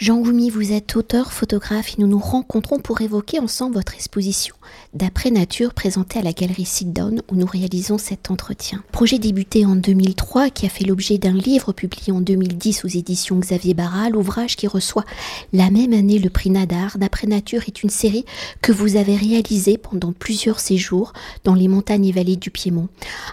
Jean 0.00 0.16
Goumi, 0.16 0.48
vous 0.48 0.72
êtes 0.72 0.96
auteur, 0.96 1.30
photographe 1.30 1.90
et 1.90 2.00
nous 2.00 2.06
nous 2.06 2.18
rencontrons 2.18 2.78
pour 2.78 3.02
évoquer 3.02 3.38
ensemble 3.38 3.74
votre 3.74 3.92
exposition 3.92 4.54
d'après 4.94 5.30
nature 5.30 5.74
présentée 5.74 6.18
à 6.18 6.22
la 6.22 6.32
galerie 6.32 6.64
Sit-Down 6.64 7.22
où 7.30 7.36
nous 7.36 7.46
réalisons 7.46 7.98
cet 7.98 8.30
entretien. 8.30 8.82
Projet 8.92 9.18
débuté 9.18 9.66
en 9.66 9.76
2003 9.76 10.48
qui 10.48 10.64
a 10.64 10.68
fait 10.70 10.84
l'objet 10.84 11.18
d'un 11.18 11.34
livre 11.34 11.72
publié 11.72 12.12
en 12.12 12.20
2010 12.20 12.84
aux 12.84 12.88
éditions 12.88 13.38
Xavier 13.38 13.74
Barral, 13.74 14.12
l'ouvrage 14.12 14.56
qui 14.56 14.66
reçoit 14.66 15.04
la 15.52 15.70
même 15.70 15.92
année 15.92 16.18
le 16.18 16.30
prix 16.30 16.48
Nadar 16.48 16.96
d'après 16.96 17.26
nature 17.26 17.64
est 17.66 17.82
une 17.82 17.90
série 17.90 18.24
que 18.62 18.72
vous 18.72 18.96
avez 18.96 19.16
réalisée 19.16 19.76
pendant 19.76 20.12
plusieurs 20.12 20.60
séjours 20.60 21.12
dans 21.44 21.54
les 21.54 21.68
montagnes 21.68 22.06
et 22.06 22.12
vallées 22.12 22.36
du 22.36 22.50
Piémont. 22.50 22.88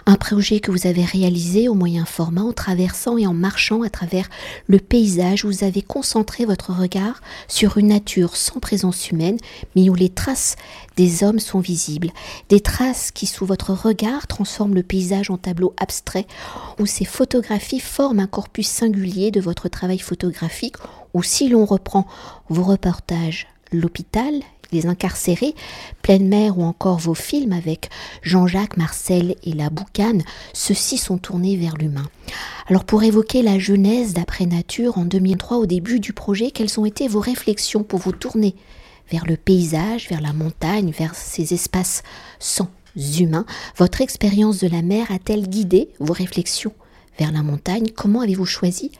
Un 0.06 0.16
projet 0.16 0.60
que 0.60 0.70
vous 0.70 0.86
avez 0.86 1.04
réalisé 1.04 1.68
au 1.68 1.74
moyen 1.74 2.04
format 2.04 2.42
en 2.42 2.52
traversant 2.52 3.16
et 3.16 3.26
en 3.26 3.34
marchant 3.34 3.82
à 3.82 3.88
travers 3.88 4.28
le 4.66 4.78
paysage 4.78 5.44
où 5.44 5.48
vous 5.48 5.64
avez 5.64 5.82
concentré 5.82 6.44
votre 6.44 6.57
regard 6.66 7.20
sur 7.48 7.78
une 7.78 7.88
nature 7.88 8.36
sans 8.36 8.60
présence 8.60 9.10
humaine, 9.10 9.38
mais 9.74 9.88
où 9.88 9.94
les 9.94 10.08
traces 10.08 10.56
des 10.96 11.24
hommes 11.24 11.38
sont 11.38 11.60
visibles. 11.60 12.10
Des 12.48 12.60
traces 12.60 13.10
qui, 13.10 13.26
sous 13.26 13.46
votre 13.46 13.72
regard, 13.72 14.26
transforment 14.26 14.74
le 14.74 14.82
paysage 14.82 15.30
en 15.30 15.38
tableau 15.38 15.74
abstrait, 15.76 16.26
où 16.78 16.86
ces 16.86 17.04
photographies 17.04 17.80
forment 17.80 18.20
un 18.20 18.26
corpus 18.26 18.68
singulier 18.68 19.30
de 19.30 19.40
votre 19.40 19.68
travail 19.68 19.98
photographique, 19.98 20.76
ou 21.14 21.22
si 21.22 21.48
l'on 21.48 21.64
reprend 21.64 22.06
vos 22.48 22.64
reportages, 22.64 23.46
l'hôpital, 23.72 24.34
les 24.72 24.86
incarcérés, 24.86 25.54
Pleine 26.02 26.28
mer 26.28 26.58
ou 26.58 26.62
encore 26.62 26.98
vos 26.98 27.14
films 27.14 27.52
avec 27.52 27.90
Jean-Jacques, 28.22 28.76
Marcel 28.76 29.34
et 29.44 29.52
la 29.52 29.70
Boucane, 29.70 30.22
ceux-ci 30.52 30.98
sont 30.98 31.18
tournés 31.18 31.56
vers 31.56 31.76
l'humain. 31.76 32.08
Alors 32.66 32.84
pour 32.84 33.02
évoquer 33.02 33.42
la 33.42 33.58
genèse 33.58 34.14
d'après 34.14 34.46
nature 34.46 34.98
en 34.98 35.04
2003 35.04 35.58
au 35.58 35.66
début 35.66 36.00
du 36.00 36.12
projet, 36.12 36.50
quelles 36.50 36.78
ont 36.78 36.84
été 36.84 37.08
vos 37.08 37.20
réflexions 37.20 37.82
pour 37.82 37.98
vous 37.98 38.12
tourner 38.12 38.54
vers 39.10 39.24
le 39.26 39.36
paysage, 39.36 40.08
vers 40.08 40.20
la 40.20 40.32
montagne, 40.32 40.90
vers 40.90 41.14
ces 41.14 41.54
espaces 41.54 42.02
sans 42.38 42.68
humains? 42.96 43.46
Votre 43.76 44.00
expérience 44.00 44.58
de 44.58 44.68
la 44.68 44.82
mer 44.82 45.10
a-t-elle 45.10 45.48
guidé 45.48 45.88
vos 45.98 46.12
réflexions 46.12 46.74
vers 47.18 47.32
la 47.32 47.42
montagne? 47.42 47.86
Comment 47.94 48.20
avez-vous 48.20 48.46
choisi 48.46 48.92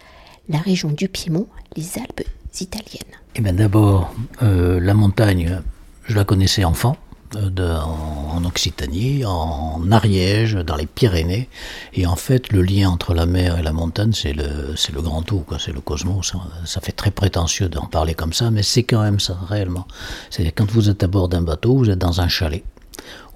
la 0.49 0.59
région 0.59 0.91
du 0.91 1.09
Piémont, 1.09 1.47
les 1.77 1.99
Alpes 1.99 2.23
italiennes 2.61 3.15
Eh 3.35 3.41
bien 3.41 3.53
d'abord, 3.53 4.13
euh, 4.43 4.81
la 4.81 4.95
montagne, 4.95 5.61
je 6.05 6.15
la 6.15 6.25
connaissais 6.25 6.65
enfant. 6.65 6.97
Euh, 7.37 7.79
en, 7.79 8.43
Occitanie, 8.45 9.25
en 9.27 9.91
Ariège, 9.91 10.55
dans 10.55 10.77
les 10.77 10.87
Pyrénées. 10.87 11.49
Et 11.93 12.07
en 12.07 12.17
fait, 12.17 12.51
le 12.53 12.63
lien 12.63 12.89
entre 12.89 13.13
la 13.13 13.27
mer 13.27 13.59
et 13.59 13.63
la 13.63 13.73
montagne, 13.73 14.13
c'est 14.15 14.33
le, 14.33 14.75
le 14.95 15.03
grand 15.03 15.23
tout, 15.23 15.45
c'est 15.59 15.73
le 15.73 15.81
cosmos. 15.81 16.33
Ça, 16.33 16.39
ça 16.65 16.81
fait 16.81 16.93
très 16.93 17.11
prétentieux 17.11 17.69
d'en 17.69 17.87
parler 17.87 18.15
comme 18.15 18.33
ça, 18.33 18.51
mais 18.51 18.63
c'est 18.63 18.85
quand 18.85 19.03
même 19.03 19.21
ça, 19.21 19.37
réellement. 19.49 19.87
C'est-à-dire, 20.31 20.53
quand 20.55 20.71
vous 20.71 20.89
êtes 20.89 21.03
à 21.03 21.09
bord 21.09 21.29
d'un 21.29 21.43
bateau, 21.43 21.77
vous 21.77 21.91
êtes 21.91 21.99
dans 21.99 22.23
un 22.23 22.29
chalet 22.29 22.65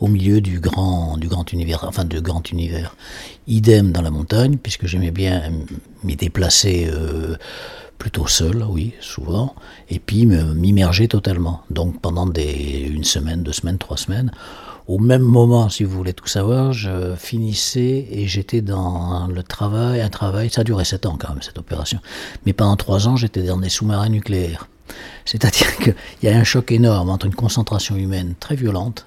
au 0.00 0.08
milieu 0.08 0.40
du 0.40 0.58
grand, 0.58 1.16
du 1.16 1.28
grand 1.28 1.52
univers, 1.52 1.84
enfin 1.84 2.04
de 2.04 2.18
grand 2.18 2.50
univers. 2.50 2.96
Idem 3.46 3.92
dans 3.92 4.02
la 4.02 4.10
montagne, 4.10 4.56
puisque 4.56 4.86
j'aimais 4.86 5.10
bien 5.10 5.42
m'y 6.02 6.16
déplacer 6.16 6.88
euh, 6.90 7.36
plutôt 8.12 8.28
seul, 8.28 8.62
oui, 8.68 8.92
souvent, 9.00 9.54
et 9.88 9.98
puis 9.98 10.26
m'immerger 10.26 11.08
totalement. 11.08 11.62
Donc 11.70 11.98
pendant 12.00 12.26
des, 12.26 12.86
une 12.92 13.04
semaine, 13.04 13.42
deux 13.42 13.52
semaines, 13.52 13.78
trois 13.78 13.96
semaines, 13.96 14.30
au 14.86 14.98
même 14.98 15.22
moment, 15.22 15.70
si 15.70 15.84
vous 15.84 15.96
voulez 15.96 16.12
tout 16.12 16.26
savoir, 16.26 16.74
je 16.74 17.14
finissais 17.16 18.06
et 18.10 18.26
j'étais 18.26 18.60
dans 18.60 19.28
le 19.28 19.42
travail, 19.42 20.02
un 20.02 20.10
travail, 20.10 20.50
ça 20.50 20.60
a 20.60 20.64
duré 20.64 20.84
sept 20.84 21.06
ans 21.06 21.16
quand 21.18 21.30
même, 21.30 21.40
cette 21.40 21.56
opération. 21.56 22.00
Mais 22.44 22.52
pendant 22.52 22.76
trois 22.76 23.08
ans, 23.08 23.16
j'étais 23.16 23.44
dans 23.44 23.56
des 23.56 23.70
sous-marins 23.70 24.10
nucléaires. 24.10 24.68
C'est-à-dire 25.24 25.76
qu'il 25.78 25.94
y 26.22 26.28
a 26.28 26.36
un 26.36 26.44
choc 26.44 26.70
énorme 26.70 27.08
entre 27.08 27.24
une 27.24 27.34
concentration 27.34 27.96
humaine 27.96 28.34
très 28.38 28.56
violente 28.56 29.06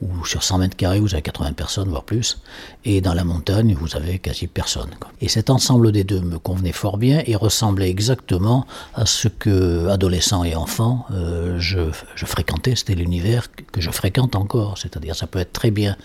où 0.00 0.24
sur 0.24 0.42
100 0.42 0.58
mètres 0.58 0.76
carrés, 0.76 1.00
vous 1.00 1.14
avez 1.14 1.22
80 1.22 1.52
personnes, 1.52 1.88
voire 1.88 2.04
plus, 2.04 2.42
et 2.84 3.00
dans 3.00 3.14
la 3.14 3.24
montagne, 3.24 3.76
vous 3.78 3.96
avez 3.96 4.18
quasi 4.18 4.46
personne. 4.46 4.90
Et 5.20 5.28
cet 5.28 5.50
ensemble 5.50 5.92
des 5.92 6.04
deux 6.04 6.20
me 6.20 6.38
convenait 6.38 6.72
fort 6.72 6.98
bien 6.98 7.22
et 7.26 7.36
ressemblait 7.36 7.90
exactement 7.90 8.66
à 8.94 9.06
ce 9.06 9.28
que, 9.28 9.88
adolescent 9.88 10.44
et 10.44 10.54
enfant, 10.54 11.06
euh, 11.12 11.58
je, 11.58 11.90
fréquentais, 12.24 12.76
c'était 12.76 12.94
l'univers 12.94 13.48
que 13.72 13.80
je 13.80 13.90
fréquente 13.90 14.36
encore, 14.36 14.78
c'est-à-dire 14.78 15.14
ça 15.14 15.26
peut 15.26 15.38
être 15.38 15.52
très 15.52 15.70
bien 15.70 15.96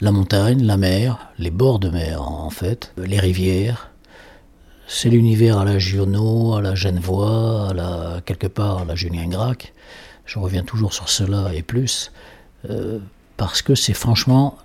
la 0.00 0.10
montagne, 0.10 0.62
la 0.64 0.76
mer, 0.76 1.30
les 1.38 1.50
bords 1.50 1.78
de 1.78 1.88
mer 1.88 2.22
en 2.22 2.50
fait, 2.50 2.92
les 2.96 3.20
rivières, 3.20 3.90
c'est 4.86 5.08
l'univers 5.08 5.58
à 5.58 5.64
la 5.64 5.78
Giono, 5.78 6.54
à 6.54 6.60
la 6.60 6.74
Genevois, 6.74 7.70
à 7.70 8.20
quelque 8.20 8.46
part 8.46 8.78
à 8.78 8.84
la 8.84 8.94
Julien 8.94 9.26
Gracq. 9.26 9.72
Je 10.26 10.38
reviens 10.38 10.62
toujours 10.62 10.92
sur 10.92 11.08
cela 11.08 11.54
et 11.54 11.62
plus. 11.62 12.12
Euh, 12.70 12.98
parce 13.36 13.62
que 13.62 13.74
c'est 13.74 13.94
franchement, 13.94 14.56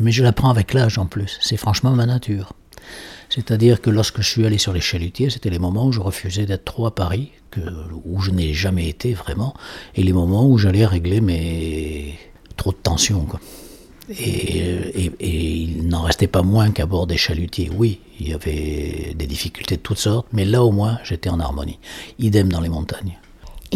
mais 0.00 0.12
je 0.12 0.22
l'apprends 0.22 0.50
avec 0.50 0.72
l'âge 0.74 0.98
en 0.98 1.06
plus, 1.06 1.38
c'est 1.40 1.56
franchement 1.56 1.90
ma 1.90 2.06
nature. 2.06 2.52
C'est-à-dire 3.28 3.80
que 3.80 3.90
lorsque 3.90 4.20
je 4.20 4.28
suis 4.28 4.46
allé 4.46 4.58
sur 4.58 4.72
les 4.72 4.80
chalutiers, 4.80 5.30
c'était 5.30 5.50
les 5.50 5.58
moments 5.58 5.86
où 5.86 5.92
je 5.92 6.00
refusais 6.00 6.46
d'être 6.46 6.64
trop 6.64 6.86
à 6.86 6.94
Paris, 6.94 7.32
où 8.04 8.20
je 8.20 8.30
n'ai 8.30 8.52
jamais 8.52 8.88
été 8.88 9.14
vraiment, 9.14 9.54
et 9.94 10.02
les 10.02 10.12
moments 10.12 10.46
où 10.46 10.58
j'allais 10.58 10.86
régler 10.86 11.20
mes 11.20 12.18
trop 12.56 12.72
de 12.72 12.76
tensions. 12.76 13.26
Et, 14.10 15.10
il 15.20 15.88
n'en 15.88 16.02
restait 16.02 16.26
pas 16.26 16.42
moins 16.42 16.70
qu'à 16.70 16.86
bord 16.86 17.06
des 17.06 17.16
chalutiers. 17.16 17.70
Oui, 17.74 18.00
il 18.20 18.28
y 18.28 18.34
avait 18.34 19.14
des 19.16 19.26
difficultés 19.26 19.76
de 19.76 19.80
toutes 19.82 19.98
sortes, 19.98 20.26
mais 20.32 20.44
là 20.44 20.62
au 20.62 20.72
moins 20.72 20.98
j'étais 21.04 21.30
en 21.30 21.40
harmonie. 21.40 21.78
Idem 22.18 22.50
dans 22.50 22.60
les 22.60 22.68
montagnes. 22.68 23.18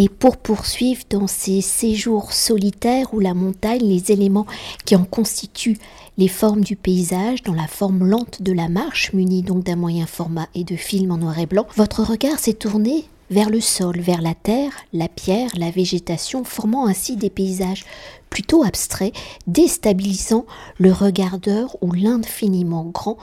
Et 0.00 0.08
pour 0.08 0.36
poursuivre 0.36 1.02
dans 1.10 1.26
ces 1.26 1.60
séjours 1.60 2.32
solitaires 2.32 3.12
où 3.12 3.18
la 3.18 3.34
montagne, 3.34 3.82
les 3.82 4.12
éléments 4.12 4.46
qui 4.84 4.94
en 4.94 5.02
constituent 5.04 5.76
les 6.18 6.28
formes 6.28 6.62
du 6.62 6.76
paysage, 6.76 7.42
dans 7.42 7.52
la 7.52 7.66
forme 7.66 8.06
lente 8.06 8.40
de 8.40 8.52
la 8.52 8.68
marche, 8.68 9.12
munie 9.12 9.42
donc 9.42 9.64
d'un 9.64 9.74
moyen 9.74 10.06
format 10.06 10.46
et 10.54 10.62
de 10.62 10.76
film 10.76 11.10
en 11.10 11.16
noir 11.16 11.36
et 11.40 11.46
blanc, 11.46 11.66
votre 11.74 12.04
regard 12.04 12.38
s'est 12.38 12.54
tourné 12.54 13.06
vers 13.30 13.50
le 13.50 13.60
sol, 13.60 13.98
vers 13.98 14.22
la 14.22 14.36
terre, 14.36 14.70
la 14.92 15.08
pierre, 15.08 15.50
la 15.56 15.72
végétation, 15.72 16.44
formant 16.44 16.86
ainsi 16.86 17.16
des 17.16 17.28
paysages 17.28 17.84
plutôt 18.30 18.62
abstraits, 18.62 19.12
déstabilisant 19.48 20.46
le 20.78 20.92
regardeur 20.92 21.76
où 21.82 21.90
l'infiniment 21.90 22.84
grand 22.84 23.18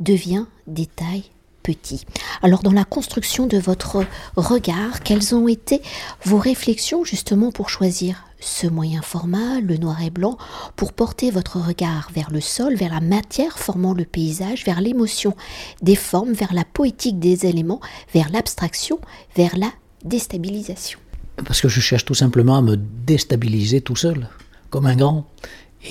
devient 0.00 0.44
détail 0.66 1.24
petit. 1.62 2.04
Alors 2.42 2.62
dans 2.62 2.72
la 2.72 2.84
construction 2.84 3.46
de 3.46 3.58
votre 3.58 4.04
regard, 4.36 5.00
quelles 5.00 5.34
ont 5.34 5.48
été 5.48 5.82
vos 6.24 6.38
réflexions 6.38 7.04
justement 7.04 7.52
pour 7.52 7.68
choisir 7.68 8.24
ce 8.40 8.66
moyen 8.66 9.02
format, 9.02 9.60
le 9.60 9.76
noir 9.76 10.02
et 10.02 10.10
blanc, 10.10 10.38
pour 10.76 10.92
porter 10.92 11.30
votre 11.30 11.58
regard 11.58 12.10
vers 12.14 12.30
le 12.30 12.40
sol, 12.40 12.74
vers 12.74 12.92
la 12.92 13.00
matière 13.00 13.58
formant 13.58 13.92
le 13.92 14.04
paysage, 14.04 14.64
vers 14.64 14.80
l'émotion 14.80 15.36
des 15.82 15.96
formes, 15.96 16.32
vers 16.32 16.54
la 16.54 16.64
poétique 16.64 17.18
des 17.18 17.46
éléments, 17.46 17.80
vers 18.14 18.30
l'abstraction, 18.30 18.98
vers 19.36 19.56
la 19.56 19.70
déstabilisation? 20.04 20.98
Parce 21.44 21.60
que 21.60 21.68
je 21.68 21.80
cherche 21.80 22.04
tout 22.04 22.14
simplement 22.14 22.56
à 22.56 22.62
me 22.62 22.76
déstabiliser 22.76 23.80
tout 23.80 23.96
seul, 23.96 24.28
comme 24.70 24.86
un 24.86 24.96
grand. 24.96 25.26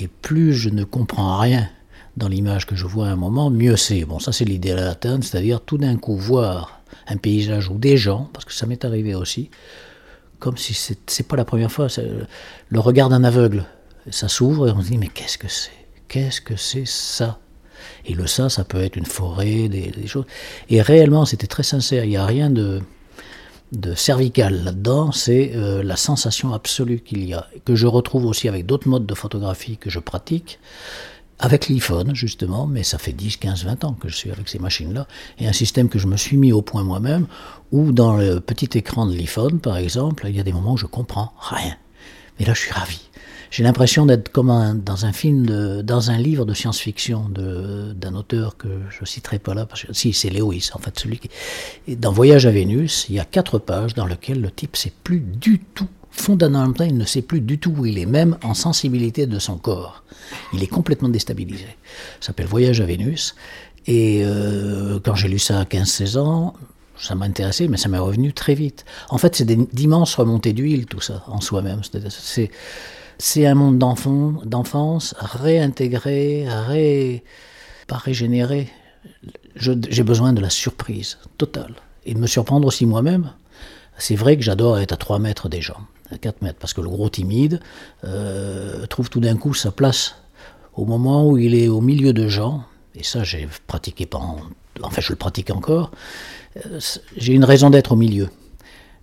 Et 0.00 0.08
plus 0.08 0.52
je 0.54 0.68
ne 0.70 0.84
comprends 0.84 1.38
rien 1.38 1.68
dans 2.20 2.28
l'image 2.28 2.66
que 2.66 2.76
je 2.76 2.86
vois 2.86 3.08
à 3.08 3.10
un 3.10 3.16
moment, 3.16 3.50
mieux 3.50 3.76
c'est. 3.76 4.04
Bon, 4.04 4.20
ça 4.20 4.30
c'est 4.30 4.44
l'idéal 4.44 4.78
à 4.78 4.90
atteindre, 4.90 5.24
c'est-à-dire 5.24 5.60
tout 5.60 5.78
d'un 5.78 5.96
coup 5.96 6.16
voir 6.16 6.80
un 7.08 7.16
paysage 7.16 7.68
ou 7.68 7.78
des 7.78 7.96
gens, 7.96 8.28
parce 8.32 8.44
que 8.44 8.52
ça 8.52 8.66
m'est 8.66 8.84
arrivé 8.84 9.14
aussi, 9.14 9.50
comme 10.38 10.56
si 10.56 10.74
c'est 10.74 11.26
pas 11.26 11.36
la 11.36 11.44
première 11.44 11.72
fois, 11.72 11.88
le 12.68 12.80
regard 12.80 13.08
d'un 13.08 13.24
aveugle. 13.24 13.64
Ça 14.10 14.28
s'ouvre 14.28 14.68
et 14.68 14.70
on 14.70 14.80
se 14.80 14.88
dit 14.88 14.98
mais 14.98 15.08
qu'est-ce 15.08 15.38
que 15.38 15.48
c'est? 15.48 15.70
Qu'est-ce 16.08 16.40
que 16.40 16.56
c'est 16.56 16.86
ça? 16.86 17.38
Et 18.04 18.14
le 18.14 18.26
ça, 18.26 18.48
ça 18.48 18.64
peut 18.64 18.80
être 18.80 18.96
une 18.96 19.06
forêt, 19.06 19.68
des, 19.68 19.92
choses. 20.06 20.24
Et 20.68 20.82
réellement, 20.82 21.24
c'était 21.24 21.46
très 21.46 21.62
sincère. 21.62 22.04
Il 22.04 22.10
n'y 22.10 22.16
a 22.16 22.26
rien 22.26 22.50
de, 22.50 22.80
de 23.72 23.94
cervical 23.94 24.64
là-dedans, 24.64 25.12
c'est 25.12 25.52
euh, 25.54 25.82
la 25.82 25.96
sensation 25.96 26.52
absolue 26.52 27.00
qu'il 27.00 27.24
y 27.24 27.34
a, 27.34 27.46
que 27.64 27.74
je 27.74 27.86
retrouve 27.86 28.26
aussi 28.26 28.48
avec 28.48 28.66
d'autres 28.66 28.88
modes 28.88 29.06
de 29.06 29.14
photographie 29.14 29.76
que 29.76 29.90
je 29.90 29.98
pratique 29.98 30.58
avec 31.40 31.68
l'iPhone 31.68 32.14
justement, 32.14 32.66
mais 32.66 32.84
ça 32.84 32.98
fait 32.98 33.12
10, 33.12 33.38
15, 33.38 33.64
20 33.64 33.84
ans 33.84 33.94
que 33.94 34.08
je 34.08 34.14
suis 34.14 34.30
avec 34.30 34.48
ces 34.48 34.58
machines-là, 34.58 35.08
et 35.38 35.48
un 35.48 35.52
système 35.52 35.88
que 35.88 35.98
je 35.98 36.06
me 36.06 36.16
suis 36.16 36.36
mis 36.36 36.52
au 36.52 36.62
point 36.62 36.84
moi-même, 36.84 37.26
où 37.72 37.92
dans 37.92 38.16
le 38.16 38.40
petit 38.40 38.78
écran 38.78 39.06
de 39.06 39.16
l'iPhone, 39.16 39.58
par 39.58 39.76
exemple, 39.78 40.26
il 40.28 40.36
y 40.36 40.40
a 40.40 40.44
des 40.44 40.52
moments 40.52 40.74
où 40.74 40.76
je 40.76 40.86
comprends 40.86 41.32
rien. 41.40 41.76
Mais 42.38 42.46
là, 42.46 42.54
je 42.54 42.60
suis 42.60 42.72
ravi. 42.72 43.00
J'ai 43.50 43.64
l'impression 43.64 44.06
d'être 44.06 44.30
comme 44.30 44.80
dans 44.84 45.06
un 45.06 45.12
film, 45.12 45.82
dans 45.82 46.10
un 46.10 46.18
livre 46.18 46.44
de 46.44 46.54
science-fiction 46.54 47.28
d'un 47.30 48.14
auteur 48.14 48.56
que 48.56 48.68
je 48.90 49.04
citerai 49.04 49.40
pas 49.40 49.54
là, 49.54 49.66
parce 49.66 49.84
que 49.84 49.92
si 49.92 50.12
c'est 50.12 50.30
Lewis, 50.30 50.70
en 50.72 50.78
fait, 50.78 50.96
celui 50.98 51.18
qui. 51.18 51.96
Dans 51.96 52.12
Voyage 52.12 52.46
à 52.46 52.50
Vénus, 52.50 53.06
il 53.08 53.16
y 53.16 53.18
a 53.18 53.24
quatre 53.24 53.58
pages 53.58 53.94
dans 53.94 54.06
lesquelles 54.06 54.40
le 54.40 54.50
type 54.50 54.76
sait 54.76 54.92
plus 55.02 55.20
du 55.20 55.58
tout 55.58 55.88
fondamentalement, 56.10 56.92
il 56.92 56.96
ne 56.96 57.04
sait 57.04 57.22
plus 57.22 57.40
du 57.40 57.58
tout 57.58 57.74
où 57.76 57.86
il 57.86 57.98
est, 57.98 58.06
même 58.06 58.36
en 58.42 58.54
sensibilité 58.54 59.26
de 59.26 59.38
son 59.38 59.56
corps. 59.56 60.04
Il 60.52 60.62
est 60.62 60.68
complètement 60.68 61.08
déstabilisé. 61.08 61.66
Ça 62.20 62.28
s'appelle 62.28 62.46
Voyage 62.46 62.80
à 62.80 62.86
Vénus. 62.86 63.34
Et 63.86 64.22
euh, 64.24 65.00
quand 65.02 65.14
j'ai 65.14 65.28
lu 65.28 65.38
ça 65.38 65.60
à 65.60 65.64
15-16 65.64 66.18
ans, 66.18 66.54
ça 67.00 67.14
m'a 67.14 67.24
intéressé, 67.24 67.66
mais 67.68 67.76
ça 67.76 67.88
m'est 67.88 67.98
revenu 67.98 68.32
très 68.32 68.54
vite. 68.54 68.84
En 69.08 69.18
fait, 69.18 69.34
c'est 69.34 69.46
d'immenses 69.46 70.14
remontées 70.14 70.52
d'huile, 70.52 70.86
tout 70.86 71.00
ça, 71.00 71.24
en 71.26 71.40
soi-même. 71.40 71.80
C'est 73.18 73.46
un 73.46 73.54
monde 73.54 73.78
d'enfance 73.78 75.14
réintégré, 75.18 76.46
ré, 76.48 77.24
pas 77.86 77.96
régénéré. 77.96 78.68
J'ai 79.56 80.02
besoin 80.02 80.32
de 80.32 80.40
la 80.40 80.50
surprise 80.50 81.18
totale. 81.38 81.74
Et 82.06 82.14
de 82.14 82.18
me 82.18 82.26
surprendre 82.26 82.66
aussi 82.66 82.86
moi-même. 82.86 83.32
C'est 83.98 84.14
vrai 84.14 84.36
que 84.36 84.42
j'adore 84.42 84.78
être 84.78 84.92
à 84.92 84.96
3 84.96 85.18
mètres 85.18 85.48
des 85.48 85.60
gens, 85.60 85.80
à 86.12 86.18
4 86.18 86.42
mètres, 86.42 86.58
parce 86.58 86.74
que 86.74 86.80
le 86.80 86.88
gros 86.88 87.08
timide 87.08 87.60
euh, 88.04 88.86
trouve 88.86 89.10
tout 89.10 89.20
d'un 89.20 89.36
coup 89.36 89.54
sa 89.54 89.70
place 89.70 90.16
au 90.74 90.84
moment 90.84 91.28
où 91.28 91.38
il 91.38 91.54
est 91.54 91.68
au 91.68 91.80
milieu 91.80 92.12
de 92.12 92.28
gens. 92.28 92.64
Et 92.94 93.02
ça, 93.02 93.22
j'ai 93.22 93.48
pratiqué 93.66 94.06
pendant. 94.06 94.38
Enfin, 94.82 95.00
je 95.00 95.10
le 95.10 95.16
pratique 95.16 95.50
encore. 95.50 95.90
Euh, 96.56 96.80
j'ai 97.16 97.32
une 97.32 97.44
raison 97.44 97.70
d'être 97.70 97.92
au 97.92 97.96
milieu. 97.96 98.28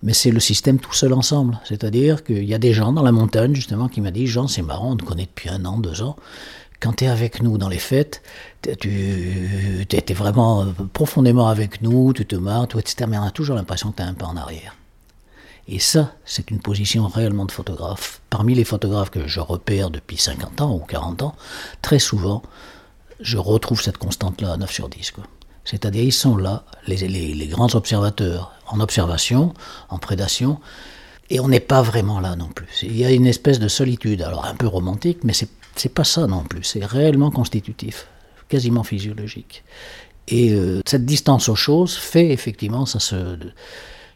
Mais 0.02 0.12
c'est 0.12 0.30
le 0.30 0.40
système 0.40 0.78
tout 0.78 0.92
seul 0.92 1.12
ensemble. 1.12 1.58
C'est-à-dire 1.64 2.22
qu'il 2.22 2.44
y 2.44 2.54
a 2.54 2.58
des 2.58 2.72
gens 2.72 2.92
dans 2.92 3.02
la 3.02 3.12
montagne, 3.12 3.54
justement, 3.54 3.88
qui 3.88 4.00
m'ont 4.00 4.10
dit 4.10 4.26
Jean, 4.26 4.46
c'est 4.46 4.62
marrant, 4.62 4.92
on 4.92 4.96
te 4.96 5.04
connaît 5.04 5.26
depuis 5.26 5.48
un 5.48 5.64
an, 5.64 5.78
deux 5.78 6.02
ans. 6.02 6.16
Quand 6.80 6.92
tu 6.92 7.04
es 7.04 7.08
avec 7.08 7.42
nous 7.42 7.58
dans 7.58 7.68
les 7.68 7.78
fêtes, 7.78 8.22
tu 8.62 9.84
étais 9.90 10.14
vraiment 10.14 10.66
profondément 10.92 11.48
avec 11.48 11.82
nous, 11.82 12.12
tu 12.12 12.24
te 12.24 12.36
marres, 12.36 12.68
etc. 12.78 13.06
Mais 13.08 13.18
on 13.18 13.24
a 13.24 13.32
toujours 13.32 13.56
l'impression 13.56 13.90
que 13.90 13.96
tu 13.96 14.02
es 14.02 14.06
un 14.06 14.14
peu 14.14 14.26
en 14.26 14.36
arrière. 14.36 14.77
Et 15.68 15.78
ça, 15.78 16.14
c'est 16.24 16.50
une 16.50 16.60
position 16.60 17.06
réellement 17.06 17.44
de 17.44 17.52
photographe. 17.52 18.22
Parmi 18.30 18.54
les 18.54 18.64
photographes 18.64 19.10
que 19.10 19.28
je 19.28 19.40
repère 19.40 19.90
depuis 19.90 20.16
50 20.16 20.62
ans 20.62 20.74
ou 20.74 20.78
40 20.78 21.22
ans, 21.22 21.36
très 21.82 21.98
souvent, 21.98 22.42
je 23.20 23.36
retrouve 23.36 23.82
cette 23.82 23.98
constante-là 23.98 24.54
à 24.54 24.56
9 24.56 24.72
sur 24.72 24.88
10. 24.88 25.10
Quoi. 25.10 25.24
C'est-à-dire, 25.64 26.04
ils 26.04 26.12
sont 26.12 26.38
là, 26.38 26.64
les, 26.86 27.46
grands 27.48 27.74
observateurs, 27.74 28.54
en 28.66 28.80
observation, 28.80 29.52
en 29.90 29.98
prédation, 29.98 30.58
et 31.28 31.40
on 31.40 31.48
n'est 31.48 31.60
pas 31.60 31.82
vraiment 31.82 32.20
là 32.20 32.34
non 32.36 32.48
plus. 32.48 32.68
Il 32.82 32.96
y 32.96 33.04
a 33.04 33.10
une 33.10 33.26
espèce 33.26 33.58
de 33.58 33.68
solitude, 33.68 34.22
alors 34.22 34.46
un 34.46 34.54
peu 34.54 34.66
romantique, 34.66 35.18
mais 35.24 35.34
c'est, 35.34 35.50
c'est 35.76 35.92
pas 35.92 36.04
ça 36.04 36.26
non 36.26 36.44
plus. 36.44 36.64
C'est 36.64 36.82
réellement 36.82 37.30
constitutif, 37.30 38.06
quasiment 38.48 38.84
physiologique. 38.84 39.62
Et 40.28 40.52
euh, 40.52 40.80
cette 40.86 41.04
distance 41.04 41.50
aux 41.50 41.54
choses 41.54 41.96
fait 41.96 42.30
effectivement 42.30 42.86
ça 42.86 43.00
se, 43.00 43.36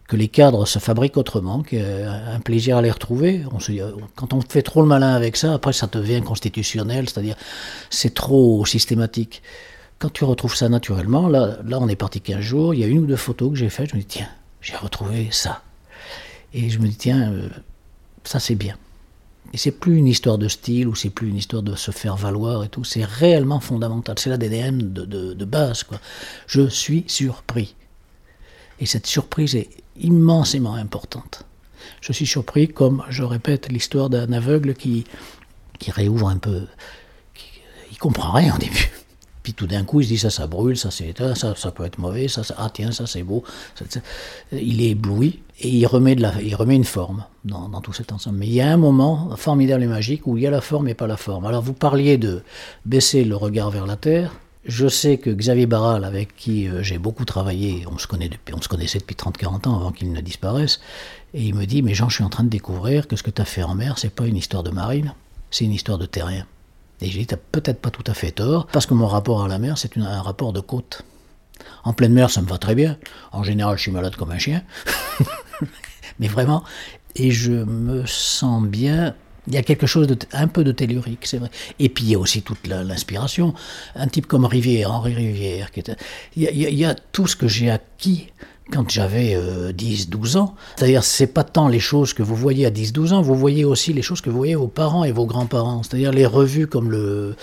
que 0.08 0.16
les 0.16 0.28
cadres 0.28 0.66
se 0.66 0.78
fabriquent 0.78 1.16
autrement, 1.16 1.62
qu'un 1.62 2.40
plaisir 2.44 2.76
à 2.76 2.82
les 2.82 2.90
retrouver. 2.90 3.44
Se, 3.60 3.72
quand 4.16 4.32
on 4.32 4.40
fait 4.40 4.62
trop 4.62 4.82
le 4.82 4.88
malin 4.88 5.14
avec 5.14 5.36
ça, 5.36 5.54
après 5.54 5.72
ça 5.72 5.86
devient 5.86 6.22
constitutionnel, 6.22 7.08
c'est-à-dire 7.08 7.36
c'est 7.90 8.14
trop 8.14 8.64
systématique. 8.66 9.42
Quand 9.98 10.12
tu 10.12 10.24
retrouves 10.24 10.56
ça 10.56 10.68
naturellement, 10.68 11.28
là, 11.28 11.58
là 11.64 11.78
on 11.80 11.88
est 11.88 11.96
parti 11.96 12.20
15 12.20 12.40
jours, 12.40 12.74
il 12.74 12.80
y 12.80 12.84
a 12.84 12.88
une 12.88 12.98
ou 12.98 13.06
deux 13.06 13.16
photos 13.16 13.50
que 13.50 13.56
j'ai 13.56 13.70
faites, 13.70 13.90
je 13.90 13.96
me 13.96 14.00
dis 14.00 14.06
tiens, 14.06 14.28
j'ai 14.60 14.76
retrouvé 14.76 15.28
ça. 15.30 15.62
Et 16.52 16.68
je 16.68 16.78
me 16.78 16.88
dis 16.88 16.96
tiens, 16.96 17.32
euh, 17.32 17.48
ça 18.24 18.40
c'est 18.40 18.56
bien. 18.56 18.76
Et 19.54 19.58
c'est 19.58 19.70
plus 19.70 19.96
une 19.96 20.06
histoire 20.06 20.38
de 20.38 20.48
style 20.48 20.88
ou 20.88 20.94
c'est 20.94 21.10
plus 21.10 21.28
une 21.28 21.36
histoire 21.36 21.62
de 21.62 21.74
se 21.74 21.90
faire 21.90 22.16
valoir 22.16 22.64
et 22.64 22.68
tout, 22.68 22.84
c'est 22.84 23.04
réellement 23.04 23.60
fondamental, 23.60 24.18
c'est 24.18 24.30
l'ADN 24.30 24.92
de, 24.92 25.04
de, 25.04 25.34
de 25.34 25.44
base. 25.44 25.84
Quoi. 25.84 26.00
Je 26.46 26.68
suis 26.68 27.04
surpris. 27.06 27.74
Et 28.80 28.86
cette 28.86 29.06
surprise 29.06 29.54
est 29.54 29.68
immensément 30.00 30.74
importante. 30.74 31.44
Je 32.00 32.12
suis 32.12 32.26
surpris, 32.26 32.68
comme 32.68 33.02
je 33.10 33.22
répète 33.22 33.70
l'histoire 33.70 34.10
d'un 34.10 34.32
aveugle 34.32 34.74
qui, 34.74 35.04
qui 35.78 35.90
réouvre 35.90 36.28
un 36.28 36.38
peu, 36.38 36.66
qui, 37.34 37.46
il 37.90 37.98
comprend 37.98 38.32
rien 38.32 38.54
au 38.54 38.58
début. 38.58 38.90
Puis 39.42 39.54
tout 39.54 39.66
d'un 39.66 39.84
coup, 39.84 40.00
il 40.00 40.04
se 40.04 40.08
dit 40.08 40.18
ça, 40.18 40.30
ça 40.30 40.46
brûle, 40.46 40.76
ça 40.76 40.90
c'est 40.90 41.16
ça, 41.34 41.54
ça 41.56 41.70
peut 41.72 41.84
être 41.84 41.98
mauvais, 41.98 42.28
ça, 42.28 42.42
ah 42.56 42.70
tiens, 42.72 42.92
ça 42.92 43.06
c'est 43.06 43.24
beau. 43.24 43.42
il 44.52 44.80
est 44.80 44.90
ébloui 44.90 45.40
et 45.60 45.68
il 45.68 45.86
remet, 45.86 46.14
il 46.42 46.54
remet 46.54 46.76
une 46.76 46.84
forme 46.84 47.24
dans, 47.44 47.68
tout 47.80 47.92
cet 47.92 48.12
ensemble. 48.12 48.38
Mais 48.38 48.46
il 48.46 48.52
y 48.52 48.60
a 48.60 48.72
un 48.72 48.76
moment 48.76 49.34
formidable 49.36 49.82
et 49.82 49.88
magique 49.88 50.26
où 50.26 50.36
il 50.36 50.44
y 50.44 50.46
a 50.46 50.50
la 50.50 50.60
forme 50.60 50.88
et 50.88 50.94
pas 50.94 51.08
la 51.08 51.16
forme. 51.16 51.46
Alors 51.46 51.62
vous 51.62 51.72
parliez 51.72 52.18
de 52.18 52.42
baisser 52.86 53.24
le 53.24 53.34
regard 53.34 53.70
vers 53.70 53.86
la 53.86 53.96
terre. 53.96 54.32
Je 54.64 54.86
sais 54.86 55.18
que 55.18 55.30
Xavier 55.30 55.66
Barral, 55.66 56.04
avec 56.04 56.36
qui 56.36 56.68
euh, 56.68 56.82
j'ai 56.82 56.98
beaucoup 56.98 57.24
travaillé, 57.24 57.84
on 57.90 57.98
se, 57.98 58.06
connaissait 58.06 58.98
depuis 59.00 59.16
30-40 59.16 59.68
ans 59.68 59.76
avant 59.76 59.90
qu'il 59.90 60.12
ne 60.12 60.20
disparaisse, 60.20 60.80
et 61.34 61.42
il 61.42 61.54
me 61.54 61.64
dit 61.64 61.82
Mais 61.82 61.94
Jean, 61.94 62.08
je 62.08 62.16
suis 62.16 62.24
en 62.24 62.28
train 62.28 62.44
de 62.44 62.48
découvrir 62.48 63.08
que 63.08 63.16
ce 63.16 63.24
que 63.24 63.30
tu 63.30 63.42
as 63.42 63.44
fait 63.44 63.64
en 63.64 63.74
mer, 63.74 63.98
c'est 63.98 64.14
pas 64.14 64.26
une 64.26 64.36
histoire 64.36 64.62
de 64.62 64.70
marine, 64.70 65.14
c'est 65.50 65.64
une 65.64 65.72
histoire 65.72 65.98
de 65.98 66.06
terrien. 66.06 66.46
Et 67.00 67.10
j'ai 67.10 67.18
dit, 67.18 67.26
t'as 67.26 67.36
peut-être 67.36 67.80
pas 67.80 67.90
tout 67.90 68.04
à 68.06 68.14
fait 68.14 68.30
tort, 68.30 68.68
parce 68.68 68.86
que 68.86 68.94
mon 68.94 69.08
rapport 69.08 69.42
à 69.42 69.48
la 69.48 69.58
mer, 69.58 69.76
c'est 69.76 69.96
un 69.96 70.22
rapport 70.22 70.52
de 70.52 70.60
côte. 70.60 71.02
En 71.82 71.92
pleine 71.92 72.12
mer, 72.12 72.30
ça 72.30 72.40
me 72.42 72.46
va 72.46 72.58
très 72.58 72.76
bien. 72.76 72.96
En 73.32 73.42
général, 73.42 73.76
je 73.76 73.82
suis 73.82 73.90
malade 73.90 74.14
comme 74.14 74.30
un 74.30 74.38
chien. 74.38 74.62
Mais 76.20 76.28
vraiment. 76.28 76.62
Et 77.16 77.32
je 77.32 77.52
me 77.52 78.06
sens 78.06 78.62
bien. 78.64 79.14
Il 79.48 79.54
y 79.54 79.56
a 79.56 79.62
quelque 79.62 79.86
chose 79.86 80.06
de 80.06 80.16
un 80.32 80.46
peu 80.46 80.62
de 80.62 80.72
tellurique, 80.72 81.26
c'est 81.26 81.38
vrai. 81.38 81.50
Et 81.78 81.88
puis 81.88 82.04
il 82.04 82.10
y 82.10 82.14
a 82.14 82.18
aussi 82.18 82.42
toute 82.42 82.66
l'inspiration. 82.66 83.54
Un 83.96 84.06
type 84.06 84.26
comme 84.26 84.44
Rivière, 84.44 84.92
Henri 84.92 85.14
Rivière, 85.14 85.70
qui 85.72 85.80
était, 85.80 85.96
il, 86.36 86.48
il 86.52 86.74
y 86.74 86.84
a 86.84 86.94
tout 86.94 87.26
ce 87.26 87.34
que 87.34 87.48
j'ai 87.48 87.70
acquis 87.70 88.28
quand 88.72 88.90
j'avais 88.90 89.36
10-12 89.36 90.36
euh, 90.36 90.40
ans. 90.40 90.54
C'est-à-dire, 90.76 91.04
c'est 91.04 91.26
pas 91.26 91.44
tant 91.44 91.68
les 91.68 91.80
choses 91.80 92.14
que 92.14 92.22
vous 92.22 92.34
voyez 92.34 92.66
à 92.66 92.70
10-12 92.70 93.12
ans, 93.12 93.22
vous 93.22 93.34
voyez 93.34 93.64
aussi 93.64 93.92
les 93.92 94.02
choses 94.02 94.20
que 94.20 94.30
vous 94.30 94.36
voyez 94.36 94.54
vos 94.54 94.68
parents 94.68 95.04
et 95.04 95.12
vos 95.12 95.26
grands-parents. 95.26 95.82
C'est-à-dire 95.82 96.12
les 96.12 96.26
revues 96.26 96.66
comme 96.66 96.90
le, 96.90 97.36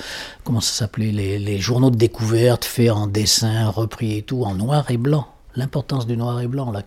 comment 0.43 0.61
ça 0.61 0.73
s'appelait, 0.73 1.11
les, 1.11 1.59
journaux 1.59 1.91
de 1.91 1.97
découverte 1.97 2.65
faits 2.65 2.91
en 2.91 3.07
dessin, 3.07 3.69
repris 3.69 4.17
et 4.17 4.21
tout, 4.21 4.43
en 4.43 4.55
noir 4.55 4.89
et 4.89 4.97
blanc. 4.97 5.27
L'importance 5.55 6.07
du 6.07 6.15
noir 6.15 6.39
et 6.41 6.47
blanc, 6.47 6.71
là, 6.71 6.83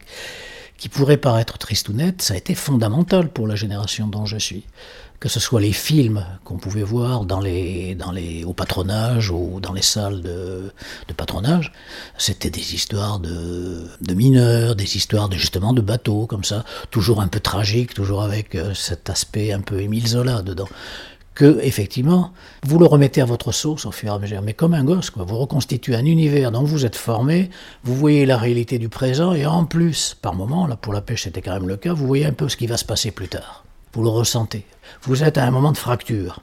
qui 0.82 0.88
pourrait 0.88 1.16
paraître 1.16 1.58
triste 1.58 1.90
ou 1.90 1.92
net, 1.92 2.22
ça 2.22 2.34
a 2.34 2.36
été 2.36 2.56
fondamental 2.56 3.28
pour 3.28 3.46
la 3.46 3.54
génération 3.54 4.08
dont 4.08 4.26
je 4.26 4.36
suis 4.36 4.64
que 5.20 5.28
ce 5.28 5.38
soit 5.38 5.60
les 5.60 5.72
films 5.72 6.26
qu'on 6.42 6.58
pouvait 6.58 6.82
voir 6.82 7.24
dans 7.24 7.38
les, 7.38 7.94
dans 7.94 8.10
les, 8.10 8.42
au 8.42 8.52
patronage 8.52 9.30
ou 9.30 9.60
dans 9.60 9.72
les 9.72 9.80
salles 9.80 10.20
de, 10.20 10.72
patronage, 11.16 11.70
c'était 12.18 12.50
des 12.50 12.74
histoires 12.74 13.20
de, 13.20 13.86
de, 14.00 14.14
mineurs, 14.14 14.74
des 14.74 14.96
histoires 14.96 15.28
de, 15.28 15.36
justement 15.36 15.72
de 15.74 15.80
bateaux 15.80 16.26
comme 16.26 16.42
ça, 16.42 16.64
toujours 16.90 17.20
un 17.20 17.28
peu 17.28 17.38
tragiques, 17.38 17.94
toujours 17.94 18.22
avec 18.22 18.56
euh, 18.56 18.74
cet 18.74 19.10
aspect 19.10 19.52
un 19.52 19.60
peu 19.60 19.80
Émile 19.80 20.08
Zola 20.08 20.42
dedans. 20.42 20.68
Que, 21.34 21.60
effectivement, 21.62 22.32
vous 22.62 22.78
le 22.78 22.84
remettez 22.84 23.22
à 23.22 23.24
votre 23.24 23.52
sauce 23.52 23.86
au 23.86 23.90
fur 23.90 24.12
et 24.12 24.14
à 24.14 24.18
mesure, 24.18 24.42
mais 24.42 24.52
comme 24.52 24.74
un 24.74 24.84
gosse. 24.84 25.10
Vous 25.16 25.38
reconstituez 25.38 25.94
un 25.94 26.04
univers 26.04 26.52
dont 26.52 26.64
vous 26.64 26.84
êtes 26.84 26.96
formé, 26.96 27.48
vous 27.84 27.94
voyez 27.94 28.26
la 28.26 28.36
réalité 28.36 28.78
du 28.78 28.90
présent, 28.90 29.32
et 29.32 29.46
en 29.46 29.64
plus, 29.64 30.14
par 30.20 30.34
moment, 30.34 30.66
là 30.66 30.76
pour 30.76 30.92
la 30.92 31.00
pêche 31.00 31.22
c'était 31.24 31.40
quand 31.40 31.54
même 31.54 31.68
le 31.68 31.76
cas, 31.76 31.94
vous 31.94 32.06
voyez 32.06 32.26
un 32.26 32.32
peu 32.32 32.48
ce 32.48 32.56
qui 32.56 32.66
va 32.66 32.76
se 32.76 32.84
passer 32.84 33.10
plus 33.12 33.28
tard. 33.28 33.64
Vous 33.94 34.02
le 34.02 34.10
ressentez. 34.10 34.66
Vous 35.02 35.22
êtes 35.22 35.38
à 35.38 35.44
un 35.44 35.50
moment 35.50 35.72
de 35.72 35.78
fracture 35.78 36.40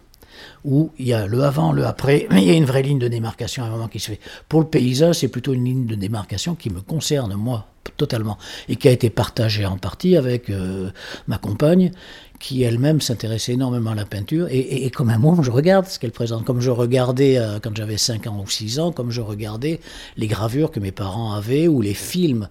où 0.64 0.92
il 0.98 1.08
y 1.08 1.14
a 1.14 1.28
le 1.28 1.44
avant, 1.44 1.72
le 1.72 1.86
après, 1.86 2.28
mais 2.32 2.42
il 2.42 2.48
y 2.48 2.52
a 2.52 2.56
une 2.56 2.66
vraie 2.66 2.82
ligne 2.82 3.00
de 3.00 3.08
démarcation 3.08 3.64
à 3.64 3.68
un 3.68 3.70
moment 3.70 3.88
qui 3.88 4.00
se 4.00 4.12
fait. 4.12 4.20
Pour 4.48 4.60
le 4.62 4.68
paysage, 4.68 5.16
c'est 5.16 5.28
plutôt 5.28 5.54
une 5.54 5.66
ligne 5.66 5.86
de 5.86 5.96
démarcation 5.96 6.56
qui 6.56 6.70
me 6.70 6.82
concerne, 6.82 7.34
moi, 7.36 7.68
totalement, 7.98 8.38
et 8.68 8.76
qui 8.76 8.88
a 8.88 8.92
été 8.92 9.10
partagée 9.10 9.66
en 9.66 9.78
partie 9.78 10.16
avec 10.16 10.50
euh, 10.50 10.92
ma 11.28 11.38
compagne, 11.38 11.92
qui 12.40 12.64
elle-même 12.64 13.02
s'intéressait 13.02 13.54
énormément 13.54 13.92
à 13.92 13.96
la 13.96 14.06
peinture, 14.06 14.48
et, 14.50 14.90
comme 14.92 15.10
un 15.10 15.18
moment, 15.18 15.44
je 15.44 15.52
regarde 15.52 15.86
ce 15.88 16.00
qu'elle 16.00 16.12
présente, 16.12 16.46
comme 16.46 16.62
je 16.62 16.72
regardais 16.72 17.38
euh, 17.38 17.60
quand 17.62 17.76
j'avais 17.76 17.98
5 17.98 18.28
ans 18.28 18.42
ou 18.44 18.50
6 18.50 18.80
ans, 18.80 18.92
comme 18.92 19.12
je 19.12 19.22
regardais 19.22 19.80
les 20.18 20.28
gravures 20.28 20.72
que 20.72 20.80
mes 20.80 20.92
parents 20.92 21.34
avaient, 21.34 21.68
ou 21.68 21.82
les 21.82 21.94
films 21.94 22.48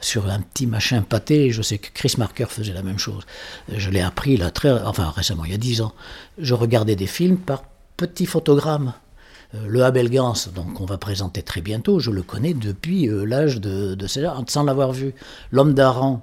sur 0.00 0.30
un 0.30 0.40
petit 0.40 0.66
machin 0.66 1.02
pâté. 1.02 1.50
Je 1.50 1.62
sais 1.62 1.78
que 1.78 1.88
Chris 1.92 2.14
Marker 2.18 2.46
faisait 2.48 2.72
la 2.72 2.82
même 2.82 2.98
chose. 2.98 3.24
Je 3.68 3.90
l'ai 3.90 4.00
appris 4.00 4.40
très, 4.52 4.70
récemment, 4.70 5.44
il 5.44 5.52
y 5.52 5.54
a 5.54 5.58
dix 5.58 5.80
ans. 5.80 5.94
Je 6.38 6.54
regardais 6.54 6.96
des 6.96 7.06
films 7.06 7.38
par 7.38 7.64
petits 7.96 8.26
photogrammes. 8.26 8.92
Euh, 9.54 9.66
le 9.66 9.84
Abel 9.84 10.10
Gans, 10.10 10.34
donc 10.54 10.80
on 10.80 10.84
va 10.84 10.98
présenter 10.98 11.42
très 11.42 11.60
bientôt, 11.60 12.00
je 12.00 12.10
le 12.10 12.22
connais 12.22 12.54
depuis 12.54 13.08
euh, 13.08 13.24
l'âge 13.24 13.60
de, 13.60 13.94
de 13.94 14.06
sans 14.06 14.64
l'avoir 14.64 14.92
vu. 14.92 15.14
L'homme 15.52 15.74
d'Aran, 15.74 16.22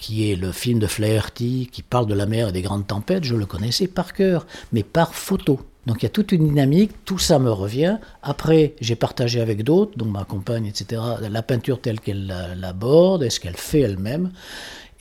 qui 0.00 0.30
est 0.30 0.36
le 0.36 0.50
film 0.50 0.78
de 0.78 0.86
Flaherty, 0.86 1.68
qui 1.70 1.82
parle 1.82 2.06
de 2.06 2.14
la 2.14 2.26
mer 2.26 2.48
et 2.48 2.52
des 2.52 2.62
grandes 2.62 2.86
tempêtes, 2.86 3.24
je 3.24 3.36
le 3.36 3.46
connaissais 3.46 3.86
par 3.86 4.12
cœur, 4.14 4.46
mais 4.72 4.82
par 4.82 5.14
photo. 5.14 5.60
Donc 5.86 6.02
il 6.02 6.04
y 6.04 6.06
a 6.06 6.10
toute 6.10 6.32
une 6.32 6.48
dynamique, 6.48 6.92
tout 7.04 7.18
ça 7.18 7.38
me 7.38 7.50
revient. 7.50 7.98
Après, 8.22 8.74
j'ai 8.80 8.96
partagé 8.96 9.40
avec 9.40 9.62
d'autres, 9.62 9.92
dont 9.96 10.06
ma 10.06 10.24
compagne, 10.24 10.66
etc., 10.66 11.02
la 11.20 11.42
peinture 11.42 11.80
telle 11.80 12.00
qu'elle 12.00 12.34
l'aborde, 12.58 13.22
et 13.22 13.30
ce 13.30 13.40
qu'elle 13.40 13.56
fait 13.56 13.80
elle-même. 13.80 14.32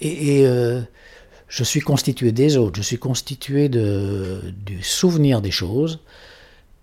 Et, 0.02 0.46
euh, 0.46 0.82
je 1.48 1.64
suis 1.64 1.82
constitué 1.82 2.32
des 2.32 2.58
autres, 2.58 2.78
je 2.78 2.84
suis 2.84 3.00
constitué 3.00 3.70
du 3.70 4.84
souvenir 4.84 5.42
des 5.42 5.52
choses, 5.52 6.00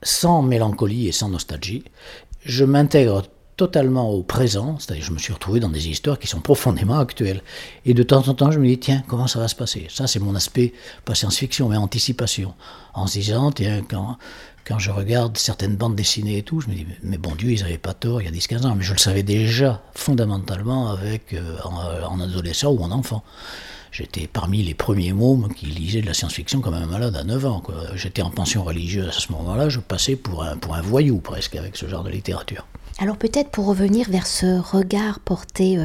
sans 0.02 0.42
mélancolie 0.42 1.06
et 1.06 1.12
sans 1.12 1.28
nostalgie. 1.28 1.84
Je 2.44 2.64
m'intègre 2.64 3.22
totalement 3.56 4.10
au 4.10 4.22
présent, 4.22 4.78
c'est-à-dire 4.78 5.04
je 5.04 5.12
me 5.12 5.18
suis 5.18 5.32
retrouvé 5.32 5.60
dans 5.60 5.70
des 5.70 5.88
histoires 5.88 6.18
qui 6.18 6.26
sont 6.26 6.40
profondément 6.40 6.98
actuelles. 6.98 7.42
Et 7.86 7.94
de 7.94 8.02
temps 8.02 8.28
en 8.28 8.34
temps, 8.34 8.50
je 8.50 8.58
me 8.58 8.66
dis, 8.66 8.78
tiens, 8.78 9.02
comment 9.08 9.26
ça 9.26 9.38
va 9.38 9.48
se 9.48 9.54
passer? 9.54 9.86
Ça, 9.88 10.06
c'est 10.06 10.20
mon 10.20 10.34
aspect, 10.34 10.74
pas 11.04 11.14
science-fiction, 11.14 11.68
mais 11.68 11.76
anticipation. 11.76 12.54
En 12.92 13.06
se 13.06 13.14
disant, 13.14 13.50
tiens, 13.52 13.82
quand, 13.88 14.18
quand 14.66 14.78
je 14.78 14.90
regarde 14.90 15.38
certaines 15.38 15.76
bandes 15.76 15.96
dessinées 15.96 16.38
et 16.38 16.42
tout, 16.42 16.60
je 16.60 16.68
me 16.68 16.74
dis, 16.74 16.86
mais 17.02 17.16
bon 17.16 17.34
Dieu, 17.34 17.50
ils 17.50 17.62
n'avaient 17.62 17.78
pas 17.78 17.94
tort 17.94 18.20
il 18.20 18.26
y 18.26 18.28
a 18.28 18.30
10-15 18.30 18.66
ans, 18.66 18.74
mais 18.74 18.84
je 18.84 18.92
le 18.92 18.98
savais 18.98 19.22
déjà 19.22 19.82
fondamentalement 19.94 20.90
avec, 20.90 21.32
euh, 21.32 21.56
en, 21.64 22.20
adolescent 22.20 22.70
ou 22.72 22.82
en 22.82 22.90
enfant. 22.90 23.24
J'étais 23.90 24.26
parmi 24.26 24.62
les 24.62 24.74
premiers 24.74 25.14
mômes 25.14 25.54
qui 25.54 25.64
lisaient 25.66 26.02
de 26.02 26.06
la 26.06 26.12
science-fiction 26.12 26.60
comme 26.60 26.74
un 26.74 26.84
malade 26.84 27.16
à 27.16 27.24
9 27.24 27.46
ans. 27.46 27.62
J'étais 27.94 28.20
en 28.20 28.28
pension 28.28 28.62
religieuse 28.64 29.08
à 29.08 29.12
ce 29.12 29.32
moment-là, 29.32 29.70
je 29.70 29.80
passais 29.80 30.16
pour 30.16 30.44
un, 30.44 30.58
pour 30.58 30.74
un 30.74 30.82
voyou 30.82 31.20
presque 31.20 31.56
avec 31.56 31.78
ce 31.78 31.86
genre 31.86 32.04
de 32.04 32.10
littérature. 32.10 32.66
Alors 32.98 33.18
peut-être 33.18 33.50
pour 33.50 33.66
revenir 33.66 34.08
vers 34.08 34.26
ce 34.26 34.58
regard 34.58 35.20
porté 35.20 35.76
euh, 35.76 35.84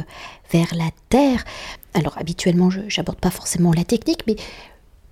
vers 0.50 0.74
la 0.74 0.88
Terre, 1.10 1.44
alors 1.92 2.16
habituellement 2.16 2.70
je 2.70 2.80
n'aborde 2.96 3.18
pas 3.18 3.30
forcément 3.30 3.70
la 3.72 3.84
technique, 3.84 4.24
mais 4.26 4.36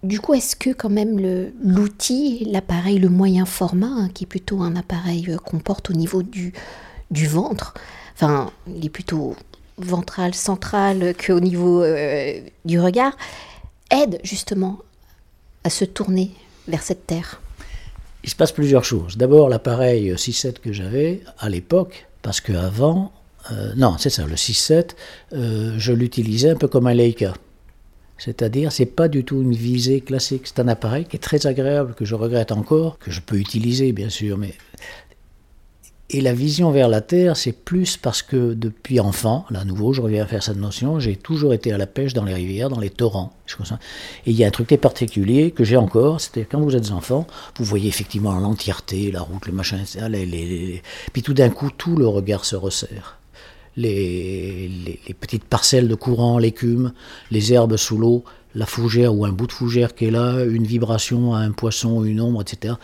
du 0.02 0.19
coup 0.19 0.33
est-ce 0.33 0.57
que 0.57 0.71
quand 0.71 0.88
même 0.88 1.21
l'outil, 1.62 2.47
l'appareil, 2.47 2.99
le 2.99 3.11
moyen 3.11 3.45
format, 3.45 3.90
hein, 3.90 4.09
qui 4.14 4.25
est 4.25 4.26
plutôt 4.26 4.62
un 4.62 4.76
appareil 4.76 5.30
euh, 5.30 5.37
qu'on 5.37 5.59
porte 5.59 5.90
au 5.90 5.92
niveau 5.92 6.23
du, 6.23 6.54
ventre, 7.11 7.75
enfin 8.14 8.50
il 8.66 8.87
est 8.87 8.90
plutôt 8.90 9.37
ventrale, 9.76 10.35
centrale 10.35 11.14
qu'au 11.14 11.40
niveau 11.40 11.83
euh, 11.83 12.40
du 12.64 12.80
regard, 12.80 13.14
aide 13.90 14.21
justement 14.25 14.78
à 15.64 15.71
se 15.71 15.85
tourner 15.85 16.30
vers 16.66 16.83
cette 16.83 17.07
terre? 17.07 17.42
Il 18.23 18.31
se 18.31 18.37
passe 18.37 18.53
plusieurs 18.53 18.85
choses. 18.85 19.17
D'abord, 19.17 19.49
l'appareil 19.49 20.12
6-7 20.12 20.61
que 20.61 20.73
j'avais 20.73 21.23
à 21.39 21.49
l'époque, 21.49 22.07
parce 22.23 22.41
qu'avant, 22.41 23.12
euh, 23.50 23.73
non, 23.77 23.97
c'est 23.99 24.11
ça, 24.11 24.27
le 24.27 24.35
6-7, 24.35 24.91
euh, 25.33 25.75
je 25.79 25.93
l'utilisais 25.93 26.50
un 26.50 26.57
peu 26.57 26.69
comme 26.69 26.87
un 26.87 26.95
Leica. 26.95 27.35
C'est-à-dire, 28.19 28.71
c'est 28.71 28.87
pas 28.87 29.09
du 29.09 29.25
tout 29.25 29.41
une 29.41 29.55
visée 29.55 30.03
classique. 30.03 30.43
C'est 30.45 30.61
un 30.61 30.69
appareil 30.69 31.07
qui 31.07 31.17
est 31.17 31.21
très 31.21 31.47
agréable, 31.47 31.95
que 31.95 32.05
je 32.05 32.15
regrette 32.15 32.53
encore, 32.53 32.99
que 32.99 33.11
je 33.11 33.23
peux 33.23 33.37
utiliser 33.37 33.93
bien 33.93 34.11
sûr, 34.11 34.37
mais 34.37 34.55
et 36.12 36.21
la 36.21 36.33
vision 36.33 36.73
vers 36.73 36.88
la 36.88 37.00
terre, 37.00 37.37
c'est 37.37 37.52
plus 37.52 37.97
parce 37.97 38.23
que 38.23 38.55
depuis 38.55 38.99
enfant, 38.99 39.47
là 39.50 39.61
à 39.61 39.64
nouveau, 39.64 39.93
je 39.93 40.00
reviens 40.00 40.25
à 40.25 40.26
faire 40.26 40.43
cette 40.43 40.57
notion, 40.57 40.99
j'ai 40.99 41.14
toujours 41.14 41.55
été 41.55 41.73
à 41.73 41.79
la 41.79 41.87
pêche 41.87 42.14
dans 42.14 42.25
les 42.25 42.35
rivières, 42.35 42.69
dans 42.69 42.81
les 42.81 42.90
torrents. 42.90 43.33
Et 44.26 44.31
il 44.31 44.37
y 44.37 44.43
a 44.43 44.49
un 44.49 44.50
truc 44.50 44.67
très 44.67 44.76
particulier 44.76 45.52
que 45.52 45.62
j'ai 45.62 45.76
encore, 45.76 46.21
c'est 46.21 46.45
quand 46.45 46.61
vous 46.61 46.75
êtes 46.75 46.90
enfant, 46.90 47.26
vous 47.57 47.64
voyez 47.64 47.88
effectivement 47.88 48.33
l'entièreté, 48.38 49.12
la 49.12 49.21
route, 49.21 49.47
le 49.47 49.52
machin, 49.52 49.79
etc. 49.79 50.07
Puis 51.12 51.23
tout 51.23 51.35
d'un 51.35 51.50
coup, 51.50 51.71
tout 51.71 51.97
le 51.97 52.09
regard 52.09 52.45
se 52.45 52.57
resserre. 52.57 53.19
Les, 53.76 54.69
les 55.07 55.14
petites 55.14 55.45
parcelles 55.45 55.87
de 55.87 55.95
courant, 55.95 56.38
l'écume, 56.38 56.93
les 57.31 57.52
herbes 57.52 57.76
sous 57.76 57.97
l'eau, 57.97 58.25
la 58.55 58.67
fougère 58.67 59.14
ou 59.14 59.25
un 59.25 59.33
bout 59.33 59.47
de 59.47 59.52
fougère 59.52 59.95
qui 59.95 60.07
est 60.07 60.11
là, 60.11 60.43
une 60.45 60.64
vibration, 60.64 61.35
un 61.35 61.52
poisson, 61.52 62.05
une 62.05 62.21
ombre, 62.21 62.43
etc. 62.43 62.75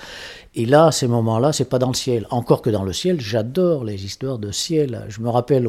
Et 0.56 0.64
là, 0.64 0.90
ces 0.90 1.06
moments-là, 1.06 1.52
c'est 1.52 1.68
pas 1.68 1.78
dans 1.78 1.88
le 1.88 1.94
ciel. 1.94 2.26
Encore 2.30 2.62
que 2.62 2.70
dans 2.70 2.82
le 2.82 2.94
ciel, 2.94 3.20
j'adore 3.20 3.84
les 3.84 4.04
histoires 4.04 4.38
de 4.38 4.50
ciel. 4.50 5.04
Je 5.08 5.20
me 5.20 5.28
rappelle, 5.28 5.68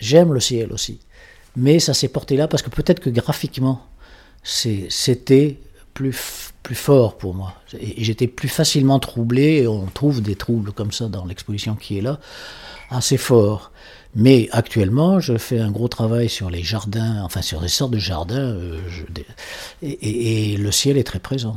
j'aime 0.00 0.32
le 0.32 0.40
ciel 0.40 0.72
aussi. 0.72 0.98
Mais 1.56 1.78
ça 1.78 1.94
s'est 1.94 2.08
porté 2.08 2.36
là 2.36 2.48
parce 2.48 2.62
que 2.62 2.70
peut-être 2.70 3.00
que 3.00 3.10
graphiquement, 3.10 3.82
c'était 4.42 5.58
plus, 5.92 6.52
plus 6.62 6.74
fort 6.74 7.18
pour 7.18 7.34
moi. 7.34 7.54
Et 7.78 8.02
j'étais 8.02 8.26
plus 8.26 8.48
facilement 8.48 8.98
troublé, 8.98 9.66
on 9.66 9.86
trouve 9.86 10.22
des 10.22 10.36
troubles 10.36 10.72
comme 10.72 10.92
ça 10.92 11.08
dans 11.08 11.26
l'exposition 11.26 11.74
qui 11.74 11.98
est 11.98 12.02
là, 12.02 12.18
assez 12.90 13.18
fort. 13.18 13.72
Mais 14.14 14.48
actuellement, 14.52 15.20
je 15.20 15.36
fais 15.36 15.60
un 15.60 15.70
gros 15.70 15.88
travail 15.88 16.30
sur 16.30 16.48
les 16.48 16.62
jardins, 16.62 17.22
enfin 17.22 17.42
sur 17.42 17.60
des 17.60 17.68
sortes 17.68 17.90
de 17.92 17.98
jardins, 17.98 18.54
euh, 18.54 18.80
et, 19.82 20.56
le 20.56 20.72
ciel 20.72 20.96
est 20.96 21.04
très 21.04 21.18
présent 21.18 21.56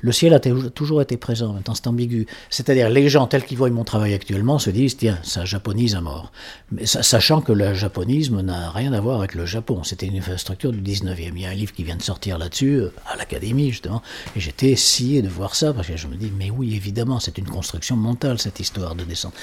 le 0.00 0.12
ciel 0.12 0.34
a 0.34 0.40
toujours 0.40 1.02
été 1.02 1.16
présent, 1.16 1.52
maintenant 1.52 1.74
c'est 1.74 1.86
ambigu. 1.86 2.26
C'est-à-dire, 2.50 2.90
les 2.90 3.08
gens 3.08 3.26
tels 3.26 3.44
qu'ils 3.44 3.58
voient 3.58 3.70
mon 3.70 3.84
travail 3.84 4.14
actuellement 4.14 4.58
se 4.58 4.70
disent, 4.70 4.96
tiens, 4.96 5.18
ça 5.22 5.44
japonise 5.44 5.94
à 5.94 6.00
mort. 6.00 6.32
Mais 6.72 6.86
sachant 6.86 7.40
que 7.40 7.52
le 7.52 7.74
japonisme 7.74 8.40
n'a 8.40 8.70
rien 8.70 8.92
à 8.92 9.00
voir 9.00 9.18
avec 9.18 9.34
le 9.34 9.46
Japon, 9.46 9.82
c'était 9.84 10.06
une 10.06 10.16
infrastructure 10.16 10.72
du 10.72 10.80
19e. 10.80 11.32
Il 11.34 11.40
y 11.42 11.46
a 11.46 11.50
un 11.50 11.54
livre 11.54 11.72
qui 11.72 11.84
vient 11.84 11.96
de 11.96 12.02
sortir 12.02 12.38
là-dessus, 12.38 12.76
euh, 12.76 12.92
à 13.06 13.16
l'Académie 13.16 13.70
justement, 13.70 14.02
et 14.34 14.40
j'étais 14.40 14.76
scié 14.76 15.22
de 15.22 15.28
voir 15.28 15.54
ça, 15.54 15.72
parce 15.72 15.88
que 15.88 15.96
je 15.96 16.06
me 16.06 16.16
dis, 16.16 16.32
mais 16.36 16.50
oui, 16.50 16.74
évidemment, 16.74 17.20
c'est 17.20 17.38
une 17.38 17.48
construction 17.48 17.96
mentale, 17.96 18.38
cette 18.38 18.60
histoire 18.60 18.94
de 18.94 19.04
descente. 19.04 19.34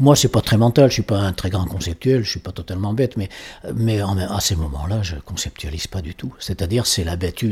Moi, 0.00 0.16
c'est 0.16 0.28
pas 0.28 0.40
très 0.40 0.56
mental, 0.56 0.88
je 0.88 0.94
suis 0.94 1.02
pas 1.02 1.20
un 1.20 1.32
très 1.32 1.50
grand 1.50 1.66
conceptuel, 1.66 2.24
je 2.24 2.30
suis 2.30 2.40
pas 2.40 2.52
totalement 2.52 2.92
bête, 2.92 3.16
mais, 3.16 3.28
mais 3.74 4.00
à 4.00 4.40
ces 4.40 4.56
moments-là, 4.56 5.02
je 5.02 5.16
conceptualise 5.16 5.86
pas 5.86 6.02
du 6.02 6.14
tout. 6.14 6.34
C'est-à-dire, 6.38 6.86
c'est 6.86 7.04
la 7.04 7.16
bête, 7.16 7.44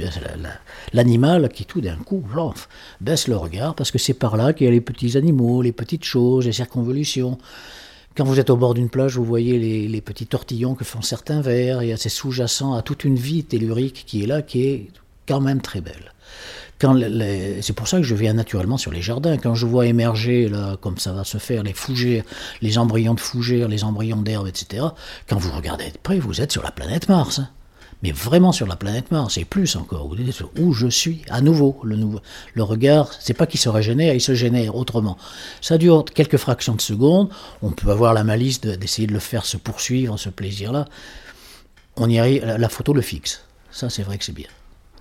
l'animal 0.93 1.49
qui 1.49 1.65
tout 1.65 1.81
d'un 1.81 1.97
coup, 1.97 2.23
baisse 3.01 3.29
le 3.29 3.37
regard 3.37 3.75
parce 3.75 3.91
que 3.91 3.99
c'est 3.99 4.15
par 4.15 4.37
là 4.37 4.53
qu'il 4.53 4.67
y 4.67 4.69
a 4.69 4.71
les 4.71 4.81
petits 4.81 5.17
animaux, 5.17 5.63
les 5.63 5.73
petites 5.73 6.05
choses, 6.05 6.47
les 6.47 6.53
circonvolutions. 6.53 7.39
Quand 8.17 8.25
vous 8.25 8.41
êtes 8.41 8.49
au 8.49 8.57
bord 8.57 8.73
d'une 8.73 8.89
plage, 8.89 9.17
vous 9.17 9.25
voyez 9.25 9.59
les, 9.89 10.01
petits 10.01 10.27
tortillons 10.27 10.75
que 10.75 10.85
font 10.85 11.03
certains 11.03 11.43
vers, 11.43 11.83
et 11.83 11.95
c'est 11.99 12.09
sous-jacent 12.09 12.75
à 12.75 12.81
toute 12.81 13.05
une 13.05 13.17
vie 13.17 13.45
tellurique 13.45 14.05
qui 14.07 14.23
est 14.23 14.27
là, 14.27 14.41
qui 14.41 14.67
est 14.67 14.89
quand 15.29 15.41
même 15.43 15.61
très 15.61 15.83
belle. 15.83 16.15
c'est 17.61 17.73
pour 17.75 17.89
ça 17.89 17.99
que 17.99 18.05
je 18.05 18.15
viens 18.15 18.33
naturellement 18.33 18.79
sur 18.79 18.91
les 18.91 19.03
jardins. 19.03 19.37
Quand 19.37 19.55
je 19.55 19.67
vois 19.67 19.87
émerger, 19.87 20.49
là, 20.49 20.79
comme 20.81 20.97
ça 20.97 21.13
va 21.13 21.25
se 21.25 21.37
faire, 21.37 21.63
les 21.63 21.75
fougères, 21.75 22.25
les 22.63 22.79
embryons 22.79 23.13
de 23.13 23.21
fougères, 23.21 23.69
les 23.69 23.85
embryons 23.85 24.23
d'herbes, 24.23 24.49
etc., 24.49 24.87
quand 25.29 25.37
vous 25.37 25.55
regardez 25.55 25.91
de 25.91 25.99
près, 26.03 26.19
vous 26.19 26.41
êtes 26.41 26.53
sur 26.53 26.63
la 26.63 26.71
planète 26.71 27.11
Mars. 27.11 27.43
Mais 28.03 28.13
vraiment 28.13 28.53
sur 28.53 28.67
la 28.67 28.77
planète 28.77 29.11
Mars, 29.11 29.39
et 29.39 29.45
plus 29.45 29.77
encore, 29.77 30.15
où 30.59 30.73
je 30.73 30.87
suis, 30.87 31.23
à 31.31 31.41
nouveau, 31.41 31.81
le, 31.83 31.97
nouveau, 31.97 32.21
le 32.55 32.63
regard, 32.63 33.11
c'est 33.21 33.35
pas 33.35 33.47
qu'il 33.47 33.59
se 33.59 33.69
régénère, 33.69 34.15
il 34.15 34.21
se 34.21 34.35
génère 34.35 34.77
autrement. 34.77 35.17
Ça 35.61 35.79
dure 35.79 36.05
quelques 36.05 36.37
fractions 36.37 36.75
de 36.75 36.81
secondes, 36.81 37.31
on 37.63 37.71
peut 37.71 37.91
avoir 37.91 38.13
la 38.13 38.25
malice 38.25 38.61
d'essayer 38.61 39.07
de, 39.07 39.13
le 39.13 39.19
faire 39.19 39.47
se 39.47 39.57
poursuivre, 39.57 40.19
ce 40.19 40.29
plaisir-là, 40.29 40.85
on 41.97 42.11
y 42.11 42.19
arrive, 42.19 42.45
la 42.45 42.69
photo 42.69 42.93
le 42.93 43.01
fixe, 43.01 43.43
ça 43.71 43.89
c'est 43.89 44.03
vrai 44.03 44.19
que 44.19 44.25
c'est 44.25 44.33
bien. 44.33 44.49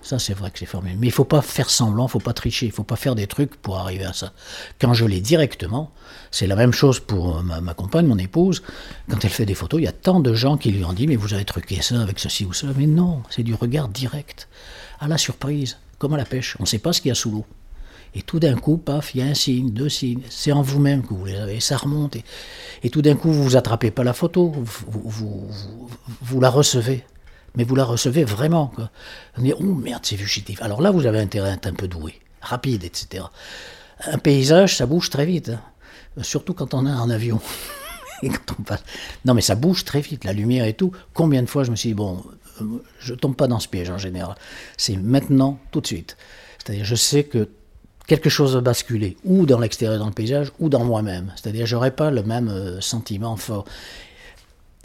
Ça, 0.06 0.20
c'est 0.20 0.34
vrai 0.34 0.52
que 0.52 0.60
c'est 0.60 0.66
formidable. 0.66 1.00
Mais 1.00 1.08
il 1.08 1.10
ne 1.10 1.14
faut 1.14 1.24
pas 1.24 1.42
faire 1.42 1.68
semblant, 1.68 2.04
il 2.04 2.06
ne 2.06 2.10
faut 2.10 2.20
pas 2.20 2.32
tricher, 2.32 2.66
il 2.66 2.68
ne 2.68 2.74
faut 2.74 2.84
pas 2.84 2.94
faire 2.94 3.16
des 3.16 3.26
trucs 3.26 3.56
pour 3.56 3.78
arriver 3.78 4.04
à 4.04 4.12
ça. 4.12 4.32
Quand 4.80 4.94
je 4.94 5.04
l'ai 5.04 5.20
directement, 5.20 5.90
c'est 6.30 6.46
la 6.46 6.54
même 6.54 6.72
chose 6.72 7.00
pour 7.00 7.42
ma, 7.42 7.74
compagne, 7.74 8.06
mon 8.06 8.16
épouse. 8.16 8.62
Quand 9.10 9.24
elle 9.24 9.32
fait 9.32 9.46
des 9.46 9.56
photos, 9.56 9.80
il 9.80 9.82
y 9.82 9.88
a 9.88 9.92
tant 9.92 10.20
de 10.20 10.32
gens 10.32 10.58
qui 10.58 10.70
lui 10.70 10.84
ont 10.84 10.92
dit 10.92 11.08
Mais 11.08 11.16
vous 11.16 11.34
avez 11.34 11.44
truqué 11.44 11.82
ça 11.82 12.00
avec 12.00 12.20
ceci 12.20 12.44
ou 12.44 12.52
cela. 12.52 12.72
Mais 12.76 12.86
non, 12.86 13.24
c'est 13.30 13.42
du 13.42 13.54
regard 13.54 13.88
direct, 13.88 14.46
à 15.00 15.08
la 15.08 15.18
surprise, 15.18 15.76
comme 15.98 16.14
à 16.14 16.18
la 16.18 16.24
pêche. 16.24 16.56
On 16.60 16.62
ne 16.62 16.68
sait 16.68 16.78
pas 16.78 16.92
ce 16.92 17.00
qu'il 17.00 17.08
y 17.08 17.12
a 17.12 17.16
sous 17.16 17.32
l'eau. 17.32 17.44
Et 18.14 18.22
tout 18.22 18.38
d'un 18.38 18.54
coup, 18.54 18.76
paf, 18.76 19.12
il 19.12 19.22
y 19.22 19.24
a 19.24 19.26
un 19.26 19.34
signe, 19.34 19.72
deux 19.72 19.88
signes. 19.88 20.22
C'est 20.30 20.52
en 20.52 20.62
vous-même 20.62 21.02
que 21.02 21.14
vous 21.14 21.24
les 21.24 21.34
avez. 21.34 21.58
Ça 21.58 21.78
remonte. 21.78 22.16
Et, 22.84 22.90
tout 22.90 23.02
d'un 23.02 23.16
coup, 23.16 23.32
vous 23.32 23.42
vous 23.42 23.56
attrapez 23.56 23.90
pas 23.90 24.04
la 24.04 24.12
photo, 24.12 24.54
vous 24.86 26.40
la 26.40 26.48
recevez 26.48 27.04
mais 27.56 27.64
vous 27.64 27.74
la 27.74 27.84
recevez 27.84 28.24
vraiment. 28.24 28.72
On 29.36 29.42
dit, 29.42 29.52
oh 29.58 29.62
merde, 29.62 30.02
c'est 30.04 30.16
fugitif. 30.16 30.62
Alors 30.62 30.80
là, 30.80 30.90
vous 30.90 31.06
avez 31.06 31.18
intérêt 31.18 31.50
à 31.50 31.54
être 31.54 31.66
un 31.66 31.74
peu 31.74 31.88
doué, 31.88 32.20
rapide, 32.40 32.84
etc. 32.84 33.24
Un 34.04 34.18
paysage, 34.18 34.76
ça 34.76 34.86
bouge 34.86 35.10
très 35.10 35.26
vite, 35.26 35.48
hein. 35.48 35.60
surtout 36.22 36.54
quand 36.54 36.74
on 36.74 36.86
est 36.86 36.90
en 36.90 37.10
avion. 37.10 37.40
Non, 39.26 39.34
mais 39.34 39.42
ça 39.42 39.54
bouge 39.54 39.84
très 39.84 40.00
vite, 40.00 40.24
la 40.24 40.32
lumière 40.32 40.64
et 40.64 40.72
tout. 40.72 40.90
Combien 41.12 41.42
de 41.42 41.46
fois 41.46 41.64
je 41.64 41.70
me 41.70 41.76
suis 41.76 41.90
dit, 41.90 41.94
bon, 41.94 42.24
euh, 42.62 42.64
je 42.98 43.14
tombe 43.14 43.36
pas 43.36 43.46
dans 43.46 43.60
ce 43.60 43.68
piège 43.68 43.90
en 43.90 43.98
général. 43.98 44.36
C'est 44.78 44.96
maintenant, 44.96 45.58
tout 45.70 45.82
de 45.82 45.86
suite. 45.86 46.16
C'est-à-dire, 46.58 46.84
je 46.84 46.94
sais 46.94 47.24
que 47.24 47.50
quelque 48.06 48.30
chose 48.30 48.54
va 48.54 48.60
basculer, 48.60 49.16
ou 49.24 49.46
dans 49.46 49.58
l'extérieur, 49.58 49.98
dans 49.98 50.06
le 50.06 50.12
paysage, 50.12 50.52
ou 50.58 50.68
dans 50.68 50.84
moi-même. 50.84 51.32
C'est-à-dire, 51.36 51.66
j'aurais 51.66 51.90
pas 51.90 52.10
le 52.10 52.22
même 52.22 52.48
euh, 52.48 52.80
sentiment 52.80 53.36
fort. 53.36 53.64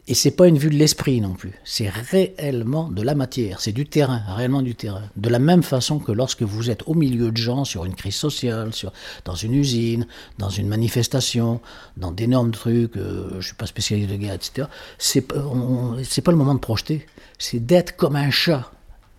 Et 0.07 0.15
c'est 0.15 0.31
pas 0.31 0.47
une 0.47 0.57
vue 0.57 0.71
de 0.71 0.75
l'esprit 0.75 1.21
non 1.21 1.33
plus, 1.33 1.53
c'est 1.63 1.87
réellement 1.87 2.89
de 2.89 3.03
la 3.03 3.13
matière, 3.13 3.61
c'est 3.61 3.71
du 3.71 3.85
terrain, 3.85 4.23
réellement 4.35 4.63
du 4.63 4.73
terrain. 4.73 5.03
De 5.15 5.29
la 5.29 5.37
même 5.37 5.61
façon 5.61 5.99
que 5.99 6.11
lorsque 6.11 6.41
vous 6.41 6.71
êtes 6.71 6.81
au 6.87 6.95
milieu 6.95 7.31
de 7.31 7.37
gens 7.37 7.65
sur 7.65 7.85
une 7.85 7.93
crise 7.93 8.15
sociale, 8.15 8.73
sur, 8.73 8.91
dans 9.25 9.35
une 9.35 9.53
usine, 9.53 10.07
dans 10.39 10.49
une 10.49 10.67
manifestation, 10.67 11.61
dans 11.97 12.11
d'énormes 12.11 12.51
trucs, 12.51 12.97
euh, 12.97 13.39
je 13.39 13.47
suis 13.47 13.55
pas 13.55 13.67
spécialiste 13.67 14.09
de 14.09 14.15
guerre, 14.15 14.33
etc. 14.33 14.67
C'est 14.97 15.25
c'est 16.03 16.21
pas 16.21 16.31
le 16.31 16.37
moment 16.37 16.55
de 16.55 16.59
projeter, 16.59 17.05
c'est 17.37 17.63
d'être 17.63 17.95
comme 17.95 18.15
un 18.15 18.31
chat, 18.31 18.71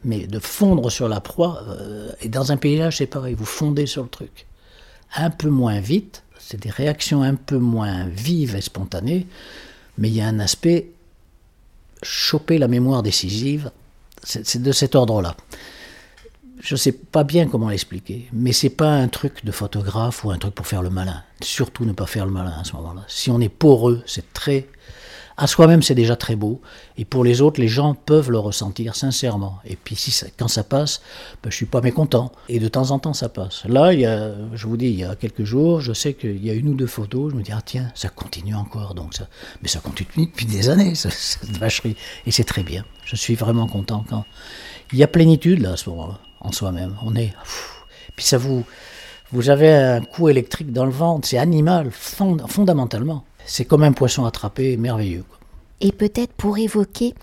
mais 0.04 0.26
de 0.26 0.40
fondre 0.40 0.90
sur 0.90 1.08
la 1.08 1.20
proie. 1.20 1.62
Euh, 1.68 2.10
et 2.22 2.28
dans 2.28 2.50
un 2.50 2.56
paysage, 2.56 2.96
c'est 2.96 3.06
pareil, 3.06 3.34
vous 3.34 3.44
fondez 3.44 3.86
sur 3.86 4.02
le 4.02 4.08
truc, 4.08 4.46
un 5.14 5.30
peu 5.30 5.48
moins 5.48 5.78
vite, 5.78 6.24
c'est 6.40 6.60
des 6.60 6.70
réactions 6.70 7.22
un 7.22 7.36
peu 7.36 7.58
moins 7.58 8.08
vives 8.08 8.56
et 8.56 8.60
spontanées 8.60 9.28
mais 9.98 10.08
il 10.08 10.14
y 10.14 10.20
a 10.20 10.26
un 10.26 10.40
aspect 10.40 10.90
choper 12.02 12.58
la 12.58 12.68
mémoire 12.68 13.02
décisive, 13.02 13.70
c'est 14.22 14.62
de 14.62 14.72
cet 14.72 14.94
ordre-là. 14.94 15.36
je 16.60 16.76
sais 16.76 16.92
pas 16.92 17.24
bien 17.24 17.48
comment 17.48 17.68
l'expliquer, 17.68 18.28
mais 18.32 18.52
c'est 18.52 18.70
pas 18.70 18.90
un 18.90 19.08
truc 19.08 19.44
de 19.44 19.52
photographe 19.52 20.24
ou 20.24 20.30
un 20.30 20.38
truc 20.38 20.54
pour 20.54 20.66
faire 20.66 20.82
le 20.82 20.90
malin. 20.90 21.22
Surtout 21.42 21.84
ne 21.84 21.92
pas 21.92 22.06
faire 22.06 22.26
le 22.26 22.32
malin 22.32 22.54
à 22.60 22.64
ce 22.64 22.74
moment-là. 22.74 23.04
Si 23.08 23.30
on 23.30 23.40
est 23.40 23.48
poreux, 23.48 24.02
c'est 24.06 24.32
très 24.32 24.68
à 25.42 25.48
soi-même, 25.48 25.82
c'est 25.82 25.96
déjà 25.96 26.14
très 26.14 26.36
beau. 26.36 26.60
Et 26.96 27.04
pour 27.04 27.24
les 27.24 27.40
autres, 27.40 27.60
les 27.60 27.66
gens 27.66 27.94
peuvent 27.94 28.30
le 28.30 28.38
ressentir 28.38 28.94
sincèrement. 28.94 29.58
Et 29.64 29.74
puis, 29.74 29.96
si 29.96 30.14
quand 30.38 30.46
ça 30.46 30.62
passe, 30.62 31.02
ben, 31.42 31.50
je 31.50 31.56
suis 31.56 31.66
pas 31.66 31.80
mécontent. 31.80 32.30
Et 32.48 32.60
de 32.60 32.68
temps 32.68 32.92
en 32.92 33.00
temps, 33.00 33.12
ça 33.12 33.28
passe. 33.28 33.64
Là, 33.64 33.92
il 33.92 33.98
y 33.98 34.06
a, 34.06 34.30
je 34.54 34.66
vous 34.68 34.76
dis, 34.76 34.86
il 34.86 35.00
y 35.00 35.04
a 35.04 35.16
quelques 35.16 35.42
jours, 35.42 35.80
je 35.80 35.92
sais 35.92 36.14
qu'il 36.14 36.46
y 36.46 36.48
a 36.48 36.52
une 36.52 36.68
ou 36.68 36.74
deux 36.74 36.86
photos. 36.86 37.32
Je 37.32 37.36
me 37.36 37.42
dis, 37.42 37.50
ah 37.50 37.60
tiens, 37.60 37.90
ça 37.96 38.08
continue 38.08 38.54
encore. 38.54 38.94
Donc 38.94 39.14
ça, 39.14 39.26
mais 39.62 39.68
ça 39.68 39.80
continue 39.80 40.26
depuis 40.26 40.46
des 40.46 40.68
années, 40.68 40.94
cette 40.94 41.56
vacherie. 41.58 41.96
Et 42.24 42.30
c'est 42.30 42.44
très 42.44 42.62
bien. 42.62 42.84
Je 43.04 43.16
suis 43.16 43.34
vraiment 43.34 43.66
content 43.66 44.04
quand 44.08 44.24
il 44.92 45.00
y 45.00 45.02
a 45.02 45.08
plénitude 45.08 45.60
là 45.60 45.72
à 45.72 45.76
ce 45.76 45.90
moment-là, 45.90 46.20
en 46.40 46.52
soi-même. 46.52 46.94
On 47.02 47.16
est. 47.16 47.34
puis 48.14 48.24
ça 48.24 48.38
vous. 48.38 48.64
Vous 49.32 49.48
avez 49.48 49.72
un 49.72 50.02
coup 50.02 50.28
électrique 50.28 50.74
dans 50.74 50.84
le 50.84 50.90
ventre, 50.90 51.26
c'est 51.26 51.38
animal, 51.38 51.90
fondamentalement 51.90 53.24
c'est 53.46 53.64
comme 53.64 53.82
un 53.82 53.92
poisson 53.92 54.24
attrapé, 54.24 54.76
merveilleux. 54.76 55.24
Et 55.80 55.92
peut-être 55.92 56.32
pour 56.32 56.58
évoquer 56.58 57.14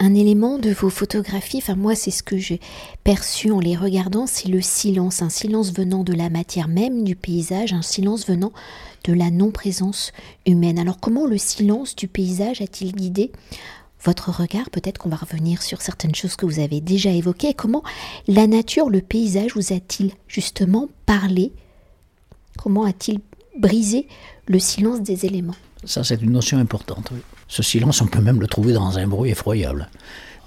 un 0.00 0.14
élément 0.14 0.58
de 0.58 0.70
vos 0.70 0.90
photographies, 0.90 1.58
enfin 1.58 1.74
moi 1.74 1.94
c'est 1.94 2.12
ce 2.12 2.22
que 2.22 2.36
j'ai 2.36 2.60
perçu 3.02 3.50
en 3.50 3.58
les 3.58 3.76
regardant, 3.76 4.26
c'est 4.26 4.48
le 4.48 4.60
silence, 4.60 5.22
un 5.22 5.28
silence 5.28 5.72
venant 5.72 6.04
de 6.04 6.12
la 6.12 6.30
matière 6.30 6.68
même 6.68 7.02
du 7.02 7.16
paysage, 7.16 7.72
un 7.72 7.82
silence 7.82 8.26
venant 8.26 8.52
de 9.04 9.12
la 9.12 9.30
non-présence 9.30 10.12
humaine. 10.46 10.78
Alors 10.78 11.00
comment 11.00 11.26
le 11.26 11.38
silence 11.38 11.96
du 11.96 12.06
paysage 12.06 12.60
a-t-il 12.60 12.92
guidé 12.92 13.32
votre 14.04 14.30
regard? 14.30 14.70
Peut-être 14.70 14.98
qu'on 14.98 15.08
va 15.08 15.16
revenir 15.16 15.62
sur 15.62 15.82
certaines 15.82 16.14
choses 16.14 16.36
que 16.36 16.46
vous 16.46 16.60
avez 16.60 16.80
déjà 16.80 17.10
évoquées. 17.10 17.54
Comment 17.54 17.82
la 18.28 18.46
nature, 18.46 18.90
le 18.90 19.00
paysage 19.00 19.54
vous 19.54 19.72
a-t-il 19.72 20.12
justement 20.28 20.88
parlé? 21.06 21.52
Comment 22.56 22.84
a-t-il 22.84 23.18
brisé 23.58 24.08
le 24.46 24.58
silence 24.58 25.02
des 25.02 25.26
éléments. 25.26 25.56
Ça, 25.84 26.02
c'est 26.04 26.20
une 26.22 26.32
notion 26.32 26.58
importante. 26.58 27.10
Ce 27.46 27.62
silence, 27.62 28.00
on 28.00 28.06
peut 28.06 28.20
même 28.20 28.40
le 28.40 28.46
trouver 28.46 28.72
dans 28.72 28.98
un 28.98 29.06
bruit 29.06 29.30
effroyable. 29.30 29.88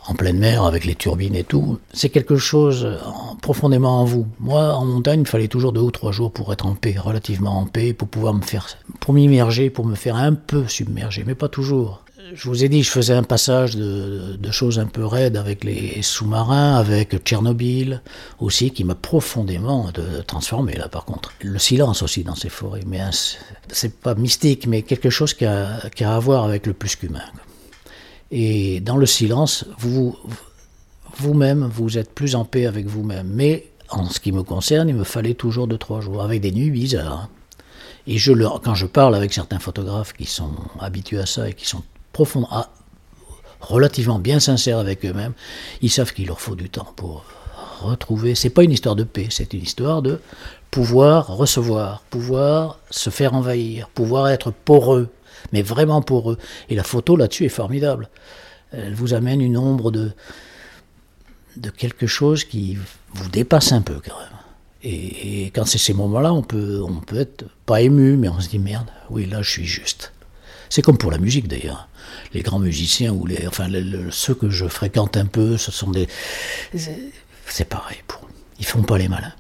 En 0.07 0.15
pleine 0.15 0.39
mer, 0.39 0.63
avec 0.63 0.83
les 0.83 0.95
turbines 0.95 1.35
et 1.35 1.43
tout, 1.43 1.79
c'est 1.93 2.09
quelque 2.09 2.35
chose 2.35 2.97
profondément 3.41 4.01
en 4.01 4.05
vous. 4.05 4.25
Moi, 4.39 4.73
en 4.73 4.83
montagne, 4.83 5.21
il 5.21 5.27
fallait 5.27 5.47
toujours 5.47 5.73
deux 5.73 5.81
ou 5.81 5.91
trois 5.91 6.11
jours 6.11 6.31
pour 6.31 6.51
être 6.51 6.65
en 6.65 6.73
paix, 6.73 6.95
relativement 6.97 7.59
en 7.59 7.65
paix, 7.65 7.93
pour 7.93 8.07
pouvoir 8.07 8.33
me 8.33 8.41
faire, 8.41 8.67
pour 8.99 9.13
m'immerger, 9.13 9.69
pour 9.69 9.85
me 9.85 9.93
faire 9.93 10.15
un 10.15 10.33
peu 10.33 10.67
submerger, 10.67 11.23
mais 11.25 11.35
pas 11.35 11.49
toujours 11.49 12.03
je 12.33 12.47
vous 12.47 12.63
ai 12.63 12.69
dit, 12.69 12.83
je 12.83 12.89
faisais 12.89 13.13
un 13.13 13.23
passage 13.23 13.75
de, 13.75 14.51
choses 14.51 14.79
un 14.79 14.85
peu 14.85 15.05
raides 15.05 15.37
avec 15.37 15.63
les 15.63 16.01
sous-marins, 16.01 16.75
avec 16.75 17.17
Tchernobyl 17.23 18.01
aussi, 18.39 18.71
qui 18.71 18.83
m'a 18.83 18.95
profondément 18.95 19.91
transformé 20.27 20.73
là 20.75 20.89
par 20.89 21.05
contre. 21.05 21.33
Le 21.41 21.59
silence 21.59 22.01
aussi 22.03 22.23
dans 22.23 22.35
ces 22.35 22.49
forêts, 22.49 22.83
mais 22.85 23.01
c'est 23.69 23.95
pas 23.99 24.15
mystique, 24.15 24.67
mais 24.67 24.81
quelque 24.81 25.09
chose 25.09 25.33
qui 25.33 25.45
a, 25.45 25.79
à 25.99 26.19
voir 26.19 26.43
avec 26.43 26.65
le 26.67 26.73
plus 26.73 26.95
qu'humain. 26.95 27.23
Et 28.31 28.79
dans 28.79 28.97
le 28.97 29.05
silence, 29.05 29.65
vous 29.77 30.15
vous-même, 31.17 31.69
vous 31.73 31.97
êtes 31.97 32.13
plus 32.13 32.35
en 32.35 32.45
paix 32.45 32.65
avec 32.65 32.87
vous-même. 32.87 33.27
Mais 33.27 33.67
en 33.89 34.09
ce 34.09 34.19
qui 34.19 34.31
me 34.31 34.43
concerne, 34.43 34.89
il 34.89 34.95
me 34.95 35.03
fallait 35.03 35.33
toujours 35.33 35.67
deux 35.67 35.77
trois 35.77 36.01
jours, 36.01 36.23
avec 36.23 36.41
des 36.41 36.51
nuits 36.51 36.71
bizarres. 36.71 37.29
Et 38.07 38.17
quand 38.63 38.75
je 38.75 38.85
parle 38.87 39.15
avec 39.15 39.33
certains 39.33 39.59
photographes 39.59 40.13
qui 40.13 40.25
sont 40.25 40.53
habitués 40.79 41.19
à 41.19 41.25
ça 41.25 41.49
et 41.49 41.53
qui 41.53 41.67
sont 41.67 41.83
ah, 42.49 42.69
relativement 43.59 44.19
bien 44.19 44.39
sincères 44.39 44.79
avec 44.79 45.05
eux-mêmes, 45.05 45.33
ils 45.81 45.89
savent 45.89 46.13
qu'il 46.13 46.27
leur 46.27 46.41
faut 46.41 46.55
du 46.55 46.69
temps 46.69 46.91
pour 46.95 47.25
retrouver. 47.81 48.35
C'est 48.35 48.49
pas 48.49 48.63
une 48.63 48.71
histoire 48.71 48.95
de 48.95 49.03
paix, 49.03 49.27
c'est 49.29 49.53
une 49.53 49.61
histoire 49.61 50.01
de 50.01 50.19
pouvoir 50.69 51.27
recevoir, 51.27 52.01
pouvoir 52.09 52.79
se 52.89 53.09
faire 53.09 53.33
envahir, 53.33 53.89
pouvoir 53.89 54.29
être 54.29 54.51
poreux, 54.51 55.09
mais 55.51 55.61
vraiment 55.61 56.01
poreux. 56.01 56.37
Et 56.69 56.75
la 56.75 56.83
photo 56.83 57.15
là-dessus 57.15 57.45
est 57.45 57.49
formidable. 57.49 58.09
Elle 58.71 58.93
vous 58.93 59.13
amène 59.13 59.41
une 59.41 59.57
ombre 59.57 59.91
de, 59.91 60.11
de 61.57 61.69
quelque 61.69 62.07
chose 62.07 62.45
qui 62.45 62.77
vous 63.13 63.29
dépasse 63.29 63.73
un 63.73 63.81
peu 63.81 63.95
quand 63.95 64.17
même. 64.17 64.27
Et, 64.83 65.45
et 65.45 65.51
quand 65.51 65.65
c'est 65.65 65.77
ces 65.77 65.93
moments-là, 65.93 66.33
on 66.33 66.41
peut, 66.41 66.81
on 66.81 66.95
peut 67.01 67.19
être 67.19 67.45
pas 67.65 67.81
ému, 67.81 68.15
mais 68.15 68.29
on 68.29 68.39
se 68.39 68.49
dit 68.49 68.59
merde, 68.59 68.89
oui 69.09 69.25
là 69.25 69.41
je 69.41 69.51
suis 69.51 69.65
juste. 69.65 70.13
C'est 70.71 70.81
comme 70.81 70.97
pour 70.97 71.11
la 71.11 71.17
musique 71.17 71.49
d'ailleurs. 71.49 71.89
Les 72.33 72.41
grands 72.41 72.57
musiciens 72.57 73.11
ou 73.11 73.25
les, 73.25 73.45
enfin 73.45 73.67
ceux 74.09 74.33
que 74.33 74.49
je 74.49 74.65
fréquente 74.67 75.17
un 75.17 75.25
peu, 75.25 75.57
ce 75.57 75.69
sont 75.69 75.91
des, 75.91 76.07
c'est 77.45 77.65
pareil 77.65 77.97
pour. 78.07 78.21
Ils 78.57 78.65
font 78.65 78.81
pas 78.81 78.97
les 78.97 79.09
malins. 79.09 79.33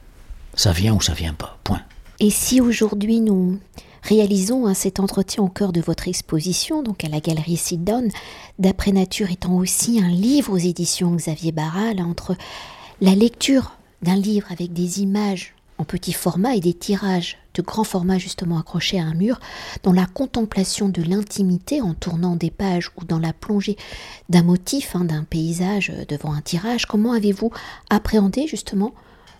Ça 0.55 0.73
vient 0.73 0.93
ou 0.93 0.99
ça 0.99 1.13
vient 1.13 1.33
pas. 1.33 1.57
Point. 1.63 1.81
Et 2.19 2.31
si 2.31 2.59
aujourd'hui 2.59 3.21
nous 3.21 3.59
réalisons 4.03 4.67
hein, 4.67 4.73
cet 4.73 4.99
entretien 4.99 5.41
au 5.41 5.47
cœur 5.47 5.71
de 5.71 5.79
votre 5.79 6.09
exposition, 6.09 6.83
donc 6.83 7.05
à 7.05 7.07
la 7.07 7.21
galerie 7.21 7.55
Sidon, 7.55 8.09
d'après 8.59 8.91
nature 8.91 9.31
étant 9.31 9.55
aussi 9.55 10.01
un 10.03 10.09
livre 10.09 10.51
aux 10.51 10.57
éditions 10.57 11.15
Xavier 11.15 11.53
Barral, 11.53 12.01
entre 12.01 12.35
la 12.99 13.15
lecture 13.15 13.77
d'un 14.01 14.17
livre 14.17 14.47
avec 14.51 14.73
des 14.73 14.99
images 14.99 15.55
en 15.81 15.83
petit 15.83 16.13
format 16.13 16.55
et 16.55 16.59
des 16.59 16.75
tirages 16.75 17.37
de 17.55 17.63
grand 17.63 17.83
format 17.83 18.19
justement 18.19 18.59
accrochés 18.59 18.99
à 18.99 19.03
un 19.03 19.15
mur, 19.15 19.39
dans 19.81 19.91
la 19.91 20.05
contemplation 20.05 20.89
de 20.89 21.01
l'intimité 21.01 21.81
en 21.81 21.95
tournant 21.95 22.35
des 22.35 22.51
pages 22.51 22.91
ou 22.97 23.03
dans 23.03 23.17
la 23.17 23.33
plongée 23.33 23.77
d'un 24.29 24.43
motif, 24.43 24.95
hein, 24.95 25.05
d'un 25.05 25.23
paysage 25.23 25.91
devant 26.07 26.33
un 26.33 26.41
tirage, 26.41 26.85
comment 26.85 27.13
avez-vous 27.13 27.51
appréhendé 27.89 28.45
justement 28.45 28.93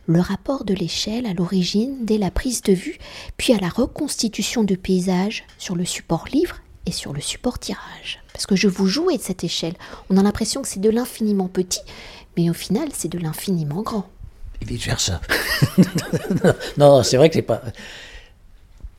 le 0.08 0.20
rapport 0.20 0.66
de 0.66 0.74
l'échelle 0.74 1.28
à 1.28 1.34
l'origine 1.34 2.06
dès 2.06 2.18
la 2.18 2.32
prise 2.32 2.64
de 2.64 2.74
vue, 2.74 2.98
puis 3.38 3.54
à 3.54 3.60
la 3.60 3.70
reconstitution 3.70 4.64
du 4.64 4.78
paysage 4.78 5.46
sur 5.60 5.76
le 5.76 5.86
support 5.86 6.26
livre 6.34 6.58
et 6.88 6.92
sur 6.92 7.14
le 7.14 7.22
support 7.22 7.60
tirage? 7.60 8.24
Parce 8.34 8.48
que 8.48 8.56
je 8.56 8.68
vous 8.68 8.88
jouais 8.88 9.18
de 9.18 9.22
cette 9.22 9.44
échelle, 9.44 9.76
on 10.10 10.18
a 10.18 10.24
l'impression 10.24 10.64
que 10.64 10.68
c'est 10.68 10.82
de 10.82 10.90
l'infiniment 10.90 11.48
petit, 11.48 11.82
mais 12.36 12.50
au 12.50 12.54
final 12.54 12.90
c'est 12.94 13.12
de 13.12 13.20
l'infiniment 13.20 13.84
grand 13.84 14.10
faire 14.78 15.00
ça. 15.00 15.22
non, 16.78 17.04
c'est 17.04 17.18
vrai 17.18 17.30
que 17.30 17.36
c'est 17.36 17.42
pas. 17.42 17.62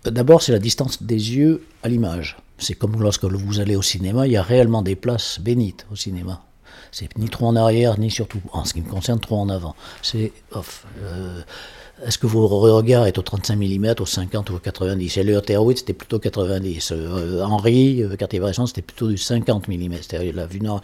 D'abord, 0.05 0.43
c'est 0.43 0.53
la 0.53 0.59
distance 0.59 1.03
des 1.03 1.37
yeux 1.37 1.65
à 1.83 1.89
l'image. 1.89 2.37
C'est 2.59 2.75
comme 2.75 3.01
lorsque 3.01 3.25
vous 3.25 3.61
allez 3.61 3.77
au 3.77 3.83
cinéma, 3.83 4.27
il 4.27 4.33
y 4.33 4.37
a 4.37 4.43
réellement 4.43 4.83
des 4.83 4.97
places 4.97 5.39
bénites 5.41 5.87
au 5.93 5.97
cinéma. 5.97 6.43
C'est 6.91 7.17
ni 7.17 7.29
trop 7.29 7.47
en 7.47 7.57
arrière, 7.57 7.99
ni 7.99 8.11
surtout, 8.11 8.41
en 8.53 8.65
ce 8.65 8.75
qui 8.75 8.83
me 8.83 8.89
concerne, 8.89 9.19
trop 9.19 9.39
en 9.39 9.49
avant. 9.49 9.75
C'est. 10.03 10.33
Euh, 10.55 11.43
est-ce 12.05 12.19
que 12.19 12.27
votre 12.27 12.55
regard 12.55 13.07
est 13.07 13.17
au 13.17 13.23
35 13.23 13.57
mm, 13.57 13.95
au 14.01 14.07
50 14.07 14.51
ou 14.51 14.57
au 14.57 14.59
90 14.59 15.17
Et 15.17 15.23
le 15.23 15.41
Terwitz, 15.41 15.81
c'était 15.81 15.93
plutôt 15.93 16.19
90. 16.19 16.93
Euh, 16.93 17.43
Henri, 17.43 18.03
euh, 18.03 18.17
Cartier-Bresson, 18.17 18.67
c'était 18.67 18.83
plutôt 18.83 19.09
du 19.09 19.17
50 19.17 19.69
mm. 19.69 19.95
C'est-à-dire 20.03 20.35
la 20.35 20.47
vue 20.47 20.61
nord 20.61 20.83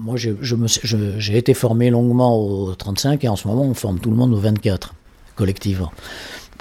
moi, 0.00 0.16
j'ai 0.16 1.36
été 1.36 1.54
formé 1.54 1.90
longuement 1.90 2.38
au 2.38 2.74
35 2.74 3.24
et 3.24 3.28
en 3.28 3.36
ce 3.36 3.46
moment, 3.46 3.62
on 3.62 3.74
forme 3.74 3.98
tout 3.98 4.10
le 4.10 4.16
monde 4.16 4.32
au 4.32 4.38
24, 4.38 4.94
collectivement. 5.36 5.92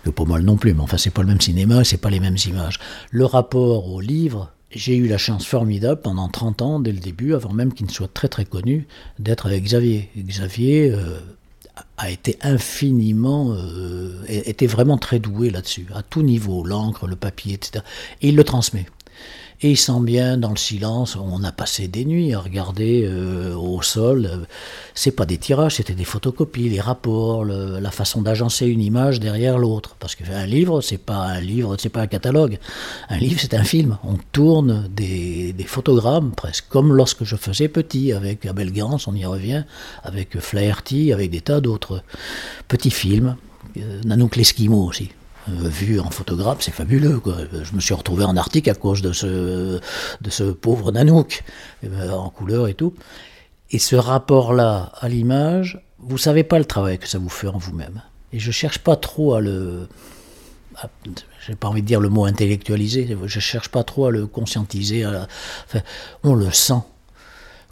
Que 0.04 0.10
pas 0.10 0.25
mal 0.25 0.43
non 0.43 0.58
plus, 0.58 0.73
mais 0.73 0.82
enfin, 0.82 0.97
c'est 0.97 1.10
pas 1.10 1.21
le 1.21 1.28
même 1.28 1.41
cinéma, 1.41 1.84
c'est 1.84 1.97
pas 1.97 2.10
les 2.10 2.19
mêmes 2.19 2.38
images. 2.45 2.80
Le 3.12 3.25
rapport 3.25 3.89
au 3.89 4.02
livre, 4.02 4.52
j'ai 4.71 4.95
eu 4.95 5.08
la 5.08 5.17
chance 5.17 5.45
formidable 5.45 6.02
pendant 6.02 6.28
30 6.28 6.62
ans, 6.62 6.80
dès 6.80 6.91
le 6.91 6.99
début, 6.99 7.34
avant 7.34 7.54
même 7.54 7.73
qu'il 7.73 7.86
ne 7.86 7.91
soit 7.91 8.13
très 8.13 8.28
très 8.28 8.45
connu, 8.45 8.88
d'être 9.19 9.45
avec 9.45 9.63
Xavier. 9.63 10.10
Xavier 10.17 10.91
euh, 10.91 11.19
a 11.97 12.12
été 12.12 12.38
infiniment, 12.41 13.54
euh, 13.54 14.23
était 14.28 14.67
vraiment 14.67 14.97
très 14.97 15.19
doué 15.19 15.49
là-dessus, 15.49 15.88
à 15.93 16.04
tout 16.04 16.23
niveau, 16.23 16.63
l'encre, 16.63 17.08
le 17.08 17.15
papier, 17.15 17.54
etc. 17.54 17.84
Et 18.21 18.30
il 18.30 18.36
le 18.36 18.43
transmet. 18.43 18.86
Et 19.61 19.71
il 19.71 19.77
sent 19.77 19.99
bien 19.99 20.37
dans 20.37 20.51
le 20.51 20.57
silence, 20.57 21.17
on 21.17 21.43
a 21.43 21.51
passé 21.51 21.89
des 21.89 22.05
nuits 22.05 22.33
à 22.33 22.39
regarder 22.39 23.03
euh, 23.05 23.53
au 23.55 23.81
sol. 23.81 24.47
C'est 24.95 25.11
pas 25.11 25.25
des 25.25 25.37
tirages, 25.37 25.75
c'était 25.75 25.95
des 25.95 26.05
photocopies, 26.05 26.69
les 26.69 26.79
rapports, 26.79 27.43
la 27.43 27.91
façon 27.91 28.21
d'agencer 28.21 28.67
une 28.67 28.79
image 28.79 29.19
derrière 29.19 29.57
l'autre. 29.57 29.97
Parce 29.99 30.15
qu'un 30.15 30.45
livre, 30.45 30.79
c'est 30.79 30.97
pas 30.97 31.25
un 31.25 31.41
livre, 31.41 31.75
c'est 31.77 31.89
pas 31.89 32.01
un 32.01 32.07
catalogue. 32.07 32.57
Un 33.09 33.17
livre, 33.17 33.37
c'est 33.41 33.53
un 33.53 33.65
film. 33.65 33.97
On 34.05 34.15
tourne 34.31 34.87
des, 34.95 35.53
photogrammes 35.67 36.31
presque, 36.31 36.65
comme 36.69 36.93
lorsque 36.93 37.25
je 37.25 37.35
faisais 37.35 37.67
petit 37.67 38.13
avec 38.13 38.45
Abel 38.45 38.71
Gans, 38.71 38.97
on 39.07 39.13
y 39.13 39.25
revient, 39.25 39.65
avec 40.03 40.39
Flaherty, 40.39 41.11
avec 41.11 41.31
des 41.31 41.41
tas 41.41 41.59
d'autres 41.59 42.01
petits 42.69 42.91
films. 42.91 43.35
Euh, 43.77 44.01
Nanook 44.05 44.37
l'Esquimau 44.37 44.85
aussi. 44.87 45.09
Vu 45.49 45.99
en 45.99 46.09
photographe, 46.12 46.59
c'est 46.62 46.71
fabuleux. 46.73 47.21
Je 47.63 47.73
me 47.73 47.79
suis 47.79 47.93
retrouvé 47.93 48.23
en 48.23 48.38
Arctique 48.38 48.67
à 48.67 48.75
cause 48.75 49.01
de 49.01 49.13
ce, 49.13 49.79
de 50.21 50.29
ce 50.29 50.43
pauvre 50.43 50.91
Nanook, 50.91 51.43
euh, 51.85 52.12
en 52.12 52.29
couleur 52.29 52.67
et 52.67 52.73
tout. 52.73 52.93
Et 53.71 53.79
ce 53.79 53.95
rapport-là 53.95 54.91
à 54.99 55.09
l'image, 55.09 55.81
vous 55.97 56.17
savez 56.17 56.43
pas 56.43 56.59
le 56.59 56.65
travail 56.65 56.99
que 56.99 57.07
ça 57.07 57.17
vous 57.17 57.29
fait 57.29 57.47
en 57.47 57.57
vous-même. 57.57 58.01
Et 58.31 58.39
je 58.39 58.51
cherche 58.51 58.79
pas 58.79 58.95
trop 58.95 59.35
à 59.35 59.41
le. 59.41 59.88
J'ai 61.45 61.55
pas 61.55 61.67
envie 61.67 61.81
de 61.81 61.88
dire 61.88 61.99
le 61.99 62.09
mot 62.09 62.25
intellectualiser, 62.25 63.17
je 63.25 63.39
cherche 63.39 63.69
pas 63.69 63.83
trop 63.83 64.05
à 64.05 64.12
le 64.12 64.27
conscientiser. 64.27 65.05
on 66.23 66.35
le 66.35 66.51
sent 66.51 66.81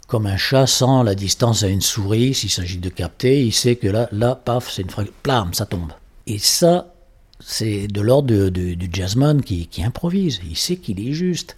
Comme 0.08 0.26
un 0.26 0.36
chat 0.36 0.66
sent 0.66 1.04
la 1.04 1.14
distance 1.14 1.62
à 1.62 1.68
une 1.68 1.80
souris, 1.80 2.34
s'il 2.34 2.50
s'agit 2.50 2.78
de 2.78 2.88
capter, 2.90 3.42
il 3.42 3.52
sait 3.52 3.76
que 3.76 3.86
là, 3.86 4.08
là, 4.12 4.34
paf, 4.34 4.70
c'est 4.70 4.82
une 4.82 4.90
fracture, 4.90 5.14
plam, 5.22 5.54
ça 5.54 5.64
tombe. 5.64 5.92
Et 6.26 6.38
ça, 6.38 6.92
c'est 7.40 7.86
de 7.86 8.00
l'ordre 8.00 8.48
du 8.48 8.90
jazzman 8.92 9.42
qui, 9.42 9.68
improvise. 9.84 10.40
Il 10.48 10.56
sait 10.56 10.76
qu'il 10.76 11.00
est 11.06 11.12
juste. 11.12 11.56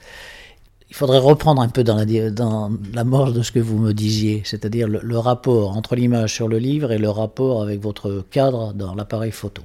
Il 0.88 0.96
faudrait 0.96 1.18
reprendre 1.18 1.62
un 1.62 1.68
peu 1.68 1.84
dans 1.84 1.96
la, 1.96 2.30
dans 2.30 2.68
de 2.70 3.42
ce 3.42 3.52
que 3.52 3.60
vous 3.60 3.78
me 3.78 3.92
disiez, 3.92 4.42
c'est-à-dire 4.44 4.88
le, 4.88 5.00
le, 5.02 5.18
rapport 5.18 5.76
entre 5.76 5.94
l'image 5.94 6.34
sur 6.34 6.48
le 6.48 6.58
livre 6.58 6.90
et 6.90 6.98
le 6.98 7.08
rapport 7.08 7.62
avec 7.62 7.80
votre 7.80 8.24
cadre 8.30 8.72
dans 8.72 8.96
l'appareil 8.96 9.30
photo. 9.30 9.62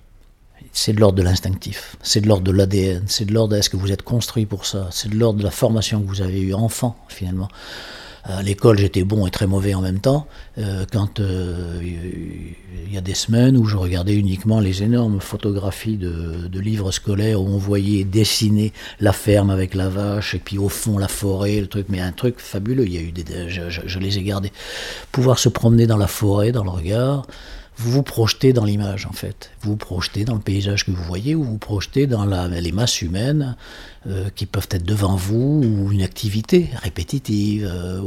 C'est 0.72 0.94
de 0.94 1.00
l'ordre 1.00 1.18
de 1.18 1.24
l'instinctif, 1.24 1.98
c'est 2.04 2.22
de 2.22 2.28
l'ordre 2.28 2.44
de 2.44 2.52
l'ADN, 2.52 3.04
c'est 3.08 3.26
de 3.26 3.34
l'ordre 3.34 3.54
de 3.54 3.58
est-ce 3.58 3.70
que 3.70 3.78
vous 3.78 3.92
êtes 3.92 4.04
construit 4.04 4.46
pour 4.46 4.66
ça, 4.66 4.88
c'est 4.92 5.10
de 5.10 5.16
l'ordre 5.16 5.40
de 5.40 5.44
la 5.44 5.52
formation 5.52 6.02
que 6.02 6.08
vous 6.08 6.22
avez 6.22 6.42
eue 6.42 6.54
enfant 6.54 6.96
finalement. 7.08 7.48
À 8.28 8.42
l'école, 8.42 8.80
j'étais 8.80 9.04
bon 9.04 9.28
et 9.28 9.30
très 9.30 9.46
mauvais 9.46 9.76
en 9.76 9.82
même 9.82 10.00
temps. 10.00 10.26
Euh, 10.58 10.86
quand 10.92 11.20
euh, 11.20 11.80
il 11.84 12.92
y 12.92 12.98
a 12.98 13.02
des 13.02 13.14
semaines 13.14 13.56
où 13.56 13.66
je 13.66 13.78
regardais 13.78 14.16
uniquement 14.16 14.60
les 14.60 14.82
énormes 14.82 15.22
photographies 15.22 15.98
de, 15.98 16.48
de, 16.48 16.60
livres 16.60 16.92
scolaires 16.92 17.40
où 17.40 17.46
on 17.46 17.60
voyait 17.60 18.04
dessiner 18.04 18.74
la 19.00 19.14
ferme 19.14 19.52
avec 19.52 19.76
la 19.76 19.90
vache 19.90 20.34
et 20.34 20.40
puis 20.40 20.58
au 20.58 20.70
fond 20.70 20.98
la 20.98 21.08
forêt, 21.08 21.62
le 21.62 21.68
truc, 21.68 21.86
mais 21.90 22.00
un 22.00 22.12
truc 22.12 22.40
fabuleux. 22.40 22.88
Il 22.88 22.94
y 22.94 22.98
a 22.98 23.02
eu 23.02 23.12
des, 23.12 23.24
je, 23.48 23.70
je, 23.70 23.82
je 23.86 24.00
les 24.00 24.18
ai 24.18 24.24
gardés. 24.24 24.52
Pouvoir 25.12 25.38
se 25.38 25.50
promener 25.50 25.86
dans 25.86 25.98
la 25.98 26.08
forêt, 26.08 26.52
dans 26.52 26.64
le 26.64 26.72
regard 26.72 27.28
vous 27.78 27.92
vous 27.92 28.04
projetez 28.04 28.54
dans 28.54 28.64
l'image 28.64 29.06
en 29.06 29.12
fait. 29.12 29.52
Vous 29.62 29.72
vous 29.72 29.78
projetez 29.78 30.24
dans 30.24 30.36
le 30.36 30.40
paysage 30.40 30.86
que 30.86 30.92
vous 30.92 31.04
voyez 31.04 31.36
ou 31.36 31.44
vous 31.44 31.52
vous 31.54 31.58
projetez 31.58 32.08
dans 32.08 32.26
les 32.26 32.72
masses 32.72 33.02
humaines 33.02 33.56
euh, 34.08 34.30
qui 34.34 34.46
peuvent 34.46 34.68
être 34.72 34.86
devant 34.86 35.16
vous 35.16 35.62
ou 35.64 35.92
une 35.92 36.02
activité 36.02 36.70
répétitive 36.82 37.70
euh, 37.70 38.02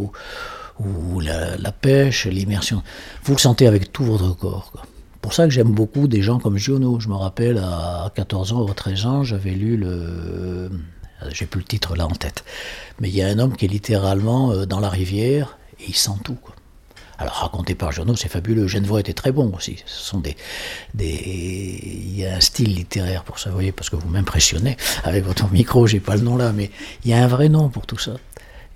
ou, 0.81 1.21
la, 1.21 1.73
pêche, 1.73 2.27
l'immersion. 2.27 2.83
Vous 3.25 3.35
le 3.35 3.39
sentez 3.39 3.67
avec 3.67 3.93
tout 3.93 4.05
votre 4.05 4.33
corps. 4.37 4.71
Quoi. 4.71 4.83
Pour 5.21 5.35
ça 5.35 5.45
que 5.45 5.51
j'aime 5.51 5.73
beaucoup 5.73 6.07
des 6.07 6.23
gens 6.23 6.39
comme 6.39 6.57
Giono. 6.57 7.01
Je 7.01 7.09
me 7.09 7.17
rappelle 7.17 7.59
à 7.59 8.11
14 8.15 8.53
ans 8.53 8.63
ou 8.63 8.73
13 8.73 9.07
ans, 9.07 9.25
j'avais 9.25 9.51
lu 9.51 9.77
le... 9.77 10.71
J'ai 11.33 11.47
plus 11.47 11.59
le 11.59 11.67
titre 11.67 11.97
là 11.97 12.07
en 12.07 12.13
tête. 12.13 12.45
Mais 13.01 13.09
il 13.09 13.17
y 13.17 13.23
a 13.23 13.27
un 13.27 13.41
homme 13.41 13.57
qui 13.57 13.65
est 13.65 13.69
littéralement 13.69 14.53
euh, 14.53 14.67
dans 14.67 14.79
la 14.79 14.89
rivière 14.89 15.59
et 15.81 15.87
il 15.89 15.97
sent 15.97 16.13
tout. 16.23 16.39
Alors 17.19 17.35
raconté 17.35 17.75
par 17.75 17.91
Journaux, 17.91 18.15
c'est 18.15 18.29
fabuleux. 18.29 18.69
Genevois 18.69 19.01
était 19.01 19.13
très 19.13 19.33
bon 19.33 19.53
aussi. 19.57 19.83
Ce 19.87 20.05
sont 20.05 20.21
des, 20.21 20.37
il 20.99 22.17
y 22.17 22.25
a 22.25 22.37
un 22.37 22.41
style 22.41 22.75
littéraire 22.75 23.25
pour 23.25 23.41
ça, 23.41 23.51
vous 23.51 23.57
voyez, 23.57 23.73
parce 23.73 23.91
que 23.91 23.97
vous 23.97 24.09
m'impressionnez 24.09 24.77
avec 25.03 25.25
votre 25.25 25.51
micro. 25.51 25.87
J'ai 25.89 25.99
pas 25.99 26.15
le 26.15 26.23
nom 26.23 26.37
là, 26.37 26.53
mais 26.53 26.71
il 27.05 27.11
y 27.11 27.15
a 27.15 27.23
un 27.23 27.27
vrai 27.27 27.49
nom 27.49 27.69
pour 27.71 27.87
tout 27.87 27.99
ça. 27.99 28.13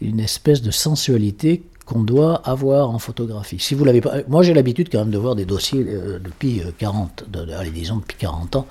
Une 0.01 0.19
espèce 0.19 0.61
de 0.61 0.73
sensualité 0.73 1.63
qu'on 1.87 2.03
doit 2.03 2.43
avoir 2.45 2.91
en 2.91 2.99
photographie. 2.99 3.59
Si 3.61 3.75
vous 3.75 3.85
l'avez 3.85 4.03
moi 4.29 4.43
j'ai 4.43 4.55
l'habitude 4.55 4.89
quand 4.91 4.99
même 4.99 5.11
de 5.11 5.19
voir 5.19 5.35
des 5.35 5.45
dossiers 5.45 5.85
euh, 5.87 6.19
depuis 6.19 6.63
40, 6.79 7.25
de, 7.29 7.45
de, 7.45 7.53
allez 7.53 7.71
disons 7.71 7.97
depuis 7.97 8.17
40 8.19 8.57
ans 8.57 8.67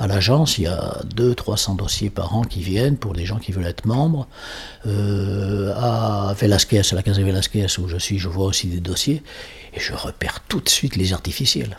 à 0.00 0.06
l'agence, 0.06 0.56
il 0.56 0.62
y 0.62 0.66
a 0.66 1.02
200-300 1.14 1.76
dossiers 1.76 2.08
par 2.08 2.34
an 2.34 2.40
qui 2.40 2.62
viennent 2.62 2.96
pour 2.96 3.12
des 3.12 3.26
gens 3.26 3.36
qui 3.36 3.52
veulent 3.52 3.66
être 3.66 3.84
membres. 3.84 4.26
Euh, 4.86 5.74
à 5.76 6.32
Velasquez, 6.32 6.80
à 6.90 6.94
la 6.94 7.02
case 7.02 7.20
Velasquez 7.20 7.66
où 7.78 7.86
je 7.86 7.98
suis, 7.98 8.18
je 8.18 8.28
vois 8.28 8.46
aussi 8.46 8.68
des 8.68 8.80
dossiers 8.80 9.22
et 9.74 9.78
je 9.78 9.92
repère 9.92 10.40
tout 10.48 10.60
de 10.60 10.70
suite 10.70 10.96
les 10.96 11.12
artificiels. 11.12 11.76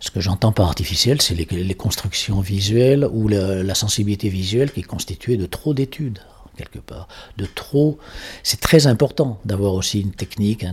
Ce 0.00 0.10
que 0.10 0.20
j'entends 0.20 0.50
par 0.50 0.66
artificiel, 0.66 1.22
c'est 1.22 1.36
les, 1.36 1.74
constructions 1.74 2.40
visuelles 2.40 3.06
ou 3.12 3.28
la 3.28 3.74
sensibilité 3.76 4.28
visuelle 4.28 4.72
qui 4.72 4.80
est 4.80 4.84
constituée 4.84 5.36
de 5.36 5.46
trop 5.46 5.74
d'études 5.74 6.18
quelque 6.58 6.80
part, 6.80 7.08
de 7.38 7.46
trop. 7.46 7.98
C'est 8.42 8.60
très 8.60 8.86
important 8.86 9.38
d'avoir 9.44 9.72
aussi 9.74 10.00
une 10.00 10.12
technique, 10.12 10.66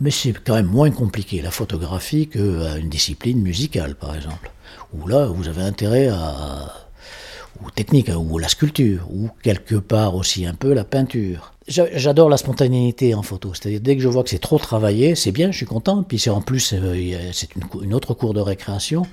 mais 0.00 0.10
c'est 0.10 0.32
quand 0.32 0.54
même 0.54 0.66
moins 0.66 0.90
compliqué 0.90 1.40
la 1.40 1.50
photographie 1.50 2.28
qu'une 2.28 2.90
discipline 2.90 3.40
musicale, 3.40 3.94
par 3.94 4.14
exemple. 4.14 4.50
Où 4.92 5.06
là, 5.06 5.26
vous 5.26 5.48
avez 5.48 5.62
intérêt 5.62 6.08
à 6.08 6.82
ou 7.64 7.70
technique, 7.70 8.08
hein, 8.08 8.16
ou 8.16 8.38
la 8.38 8.48
sculpture, 8.48 9.06
ou 9.10 9.28
quelque 9.42 9.76
part 9.76 10.14
aussi 10.14 10.46
un 10.46 10.54
peu 10.54 10.72
la 10.72 10.84
peinture. 10.84 11.52
J'adore 11.68 12.28
la 12.28 12.36
spontanéité 12.36 13.14
en 13.14 13.22
photo, 13.22 13.54
c'est-à-dire 13.54 13.80
dès 13.80 13.96
que 13.96 14.02
je 14.02 14.08
vois 14.08 14.24
que 14.24 14.30
c'est 14.30 14.40
trop 14.40 14.58
travaillé, 14.58 15.14
c'est 15.14 15.30
bien, 15.30 15.52
je 15.52 15.58
suis 15.58 15.66
content, 15.66 16.02
puis 16.02 16.18
c'est 16.18 16.30
en 16.30 16.40
plus 16.40 16.72
euh, 16.74 17.30
c'est 17.32 17.50
une, 17.54 17.94
autre 17.94 18.14
cour 18.14 18.34
de 18.34 18.40
récréation, 18.40 19.06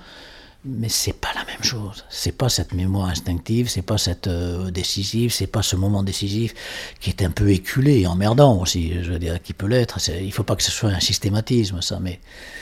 mais 0.66 0.90
c'est 0.90 1.14
pas 1.14 1.30
la 1.36 1.46
même 1.46 1.64
chose. 1.64 2.04
C'est 2.10 2.34
pas 2.34 2.50
cette 2.50 2.74
mémoire 2.74 3.08
instinctive, 3.08 3.70
c'est 3.70 3.82
pas 3.82 3.98
cette 3.98 4.28
euh, 4.28 4.72
décisive, 4.72 5.32
c'est 5.32 5.48
pas 5.48 5.62
ce 5.62 5.76
moment 5.76 6.04
décisif 6.04 6.54
qui 7.00 7.10
est 7.10 7.24
un 7.24 7.32
peu 7.32 7.50
éculé 7.50 8.02
et 8.02 8.08
emmerdant 8.08 8.60
aussi, 8.60 9.02
je 9.02 9.12
veux 9.12 9.20
dire, 9.20 9.42
qui 9.42 9.54
peut 9.54 9.68
l'être. 9.68 9.98
Il 10.10 10.34
faut 10.34 10.44
pas 10.44 10.56
que 10.56 10.64
ce 10.64 10.72
soit 10.72 10.90
un 10.90 11.00
systématisme, 11.00 11.82
ça. 11.82 12.00
Mais 12.02 12.20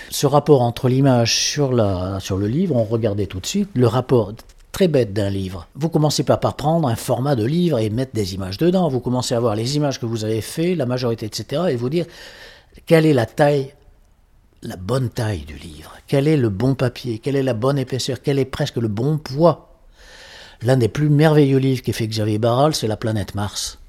ce 0.10 0.28
rapport 0.28 0.62
entre 0.62 0.90
l'image 0.90 1.36
sur 1.36 1.70
sur 2.22 2.38
le 2.38 2.48
livre, 2.48 2.76
on 2.76 2.84
regardait 2.84 3.28
tout 3.28 3.40
de 3.40 3.48
suite 3.48 3.70
le 3.74 3.88
rapport 3.88 4.34
très 4.72 4.88
bête 4.88 5.12
d'un 5.12 5.32
livre. 5.32 5.68
Vous 5.74 5.90
commencez 5.90 6.24
pas 6.24 6.38
par 6.38 6.56
prendre 6.56 6.88
un 6.88 6.96
format 6.96 7.36
de 7.36 7.44
livre 7.44 7.80
et 7.80 7.90
mettre 7.90 8.14
des 8.14 8.36
images 8.36 8.60
dedans. 8.60 8.90
Vous 8.90 9.00
commencez 9.00 9.34
à 9.34 9.40
voir 9.40 9.56
les 9.56 9.76
images 9.76 10.00
que 10.00 10.06
vous 10.06 10.24
avez 10.24 10.42
fait, 10.42 10.76
la 10.76 10.86
majorité, 10.86 11.26
etc., 11.26 11.64
et 11.72 11.76
vous 11.76 11.90
dire 11.90 12.06
quelle 12.86 13.08
est 13.08 13.14
la 13.14 13.26
taille 13.26 13.74
la 14.68 14.76
bonne 14.76 15.10
taille 15.10 15.46
du 15.46 15.56
livre, 15.56 15.94
quel 16.08 16.28
est 16.28 16.36
le 16.36 16.50
bon 16.50 16.76
papier, 16.76 17.20
quelle 17.20 17.38
est 17.38 17.44
la 17.44 17.54
bonne 17.54 17.80
épaisseur, 17.80 18.18
quel 18.22 18.38
est 18.38 18.46
presque 18.46 18.76
le 18.76 18.90
bon 18.90 19.18
poids? 19.18 19.80
L'un 20.62 20.76
des 20.76 20.90
plus 20.90 21.10
merveilleux 21.10 21.58
livres 21.58 21.82
qu'ait 21.82 21.94
fait 21.94 22.08
Xavier 22.08 22.38
Barral, 22.38 22.76
c'est 22.76 22.88
La 22.88 22.98
planète 22.98 23.34
Mars, 23.34 23.80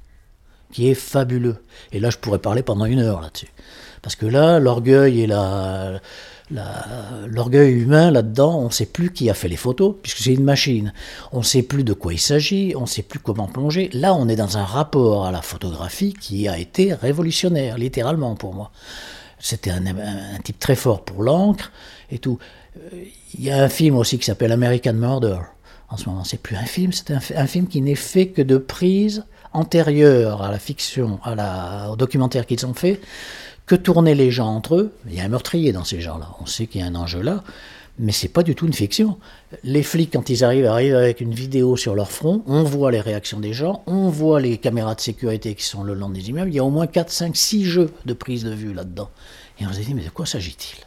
qui 0.73 0.89
est 0.89 0.95
fabuleux. 0.95 1.57
Et 1.91 1.99
là, 1.99 2.11
je 2.11 2.19
pourrais 2.19 2.39
parler 2.39 2.63
pendant 2.63 2.85
une 2.85 3.01
heure 3.01 3.21
là-dessus. 3.21 3.49
Parce 4.03 4.15
que 4.15 4.27
là, 4.27 4.61
l'orgueil 4.61 5.23
et 5.23 5.27
l'orgueil 7.27 7.73
humain 7.73 8.13
là-dedans, 8.13 8.61
on 8.61 8.67
ne 8.67 8.73
sait 8.73 8.87
plus 8.87 9.13
qui 9.13 9.29
a 9.31 9.35
fait 9.35 9.49
les 9.49 9.57
photos, 9.57 9.97
puisque 10.01 10.19
c'est 10.19 10.35
une 10.35 10.45
machine. 10.45 10.93
On 11.33 11.39
ne 11.39 11.45
sait 11.45 11.63
plus 11.63 11.83
de 11.83 11.93
quoi 11.93 12.13
il 12.13 12.21
s'agit, 12.21 12.75
on 12.77 12.83
ne 12.83 12.87
sait 12.87 13.03
plus 13.03 13.19
comment 13.19 13.49
plonger. 13.49 13.91
Là, 13.95 14.15
on 14.15 14.29
est 14.29 14.37
dans 14.37 14.59
un 14.59 14.65
rapport 14.65 15.27
à 15.27 15.33
la 15.33 15.43
photographie 15.43 16.13
qui 16.13 16.47
a 16.47 16.57
été 16.57 16.95
révolutionnaire, 16.95 17.79
littéralement 17.79 18.37
pour 18.37 18.55
moi. 18.55 18.71
C'était 19.41 19.71
un, 19.71 19.87
un, 19.87 20.39
type 20.43 20.59
très 20.59 20.75
fort 20.75 21.05
pour 21.05 21.23
l'encre 21.23 21.73
et 22.11 22.19
tout. 22.19 22.39
Il 23.35 23.45
y 23.45 23.51
a 23.51 23.63
un 23.63 23.69
film 23.69 23.97
aussi 23.97 24.19
qui 24.19 24.25
s'appelle 24.25 24.53
American 24.53 24.95
Murder. 24.95 25.39
En 25.91 25.97
ce 25.97 26.09
moment, 26.09 26.25
c'est 26.25 26.43
plus 26.43 26.57
un 26.57 26.65
film, 26.67 26.93
c'est 26.93 27.11
un, 27.11 27.21
un, 27.37 27.47
film 27.47 27.67
qui 27.67 27.81
n'est 27.81 27.95
fait 27.95 28.29
que 28.29 28.43
de 28.43 28.59
prises 28.59 29.25
antérieures 29.53 30.43
à 30.43 30.51
la 30.51 30.59
fiction, 30.59 31.19
à 31.25 31.35
la, 31.35 31.91
au 31.91 31.97
documentaire 31.97 32.47
qu'ils 32.47 32.67
ont 32.67 32.75
fait, 32.75 33.01
que 33.65 33.75
tournaient 33.75 34.15
les 34.15 34.31
gens 34.31 34.49
entre 34.49 34.77
eux. 34.77 34.93
Il 35.07 35.15
y 35.15 35.21
a 35.21 35.25
un 35.25 35.29
meurtrier 35.29 35.73
dans 35.73 35.85
ces 35.85 36.01
gens-là. 36.01 36.29
On 36.41 36.47
sait 36.47 36.67
qu'il 36.67 36.81
y 36.81 36.85
a 36.85 36.87
un 36.87 36.95
enjeu 36.95 37.23
là 37.23 37.43
mais 37.99 38.13
c'est 38.13 38.29
pas 38.29 38.43
du 38.43 38.55
tout 38.55 38.67
une 38.67 38.73
fiction. 38.73 39.19
Les 39.65 39.83
flics, 39.83 40.13
quand 40.13 40.31
ils 40.31 40.45
arrivent, 40.45 40.67
arrivent 40.67 40.95
avec 40.95 41.21
une 41.21 41.35
vidéo 41.35 41.77
sur 41.77 41.95
leur 41.95 42.11
front, 42.11 42.43
on 42.47 42.63
voit 42.63 42.93
les 42.93 43.01
réactions 43.01 43.41
des 43.41 43.53
gens, 43.53 43.83
on 43.87 44.09
voit 44.09 44.41
les 44.41 44.59
caméras 44.59 44.95
de 44.95 45.01
sécurité 45.01 45.55
qui 45.55 45.65
sont 45.65 45.83
le 45.83 45.95
long 45.95 46.09
des 46.09 46.29
immeubles, 46.31 46.51
il 46.51 46.57
y 46.57 46.59
a 46.59 46.65
au 46.65 46.71
moins 46.71 46.87
4, 46.87 47.11
5, 47.11 47.37
6 47.37 47.65
jeux 47.65 47.93
de 48.07 48.13
prise 48.13 48.45
de 48.45 48.53
vue 48.53 48.73
là-dedans. 48.73 49.11
Et 49.61 49.67
on 49.67 49.73
se 49.73 49.81
dit, 49.81 49.95
mais 49.95 50.05
de 50.05 50.11
quoi 50.11 50.27
s'agit-il? 50.27 50.85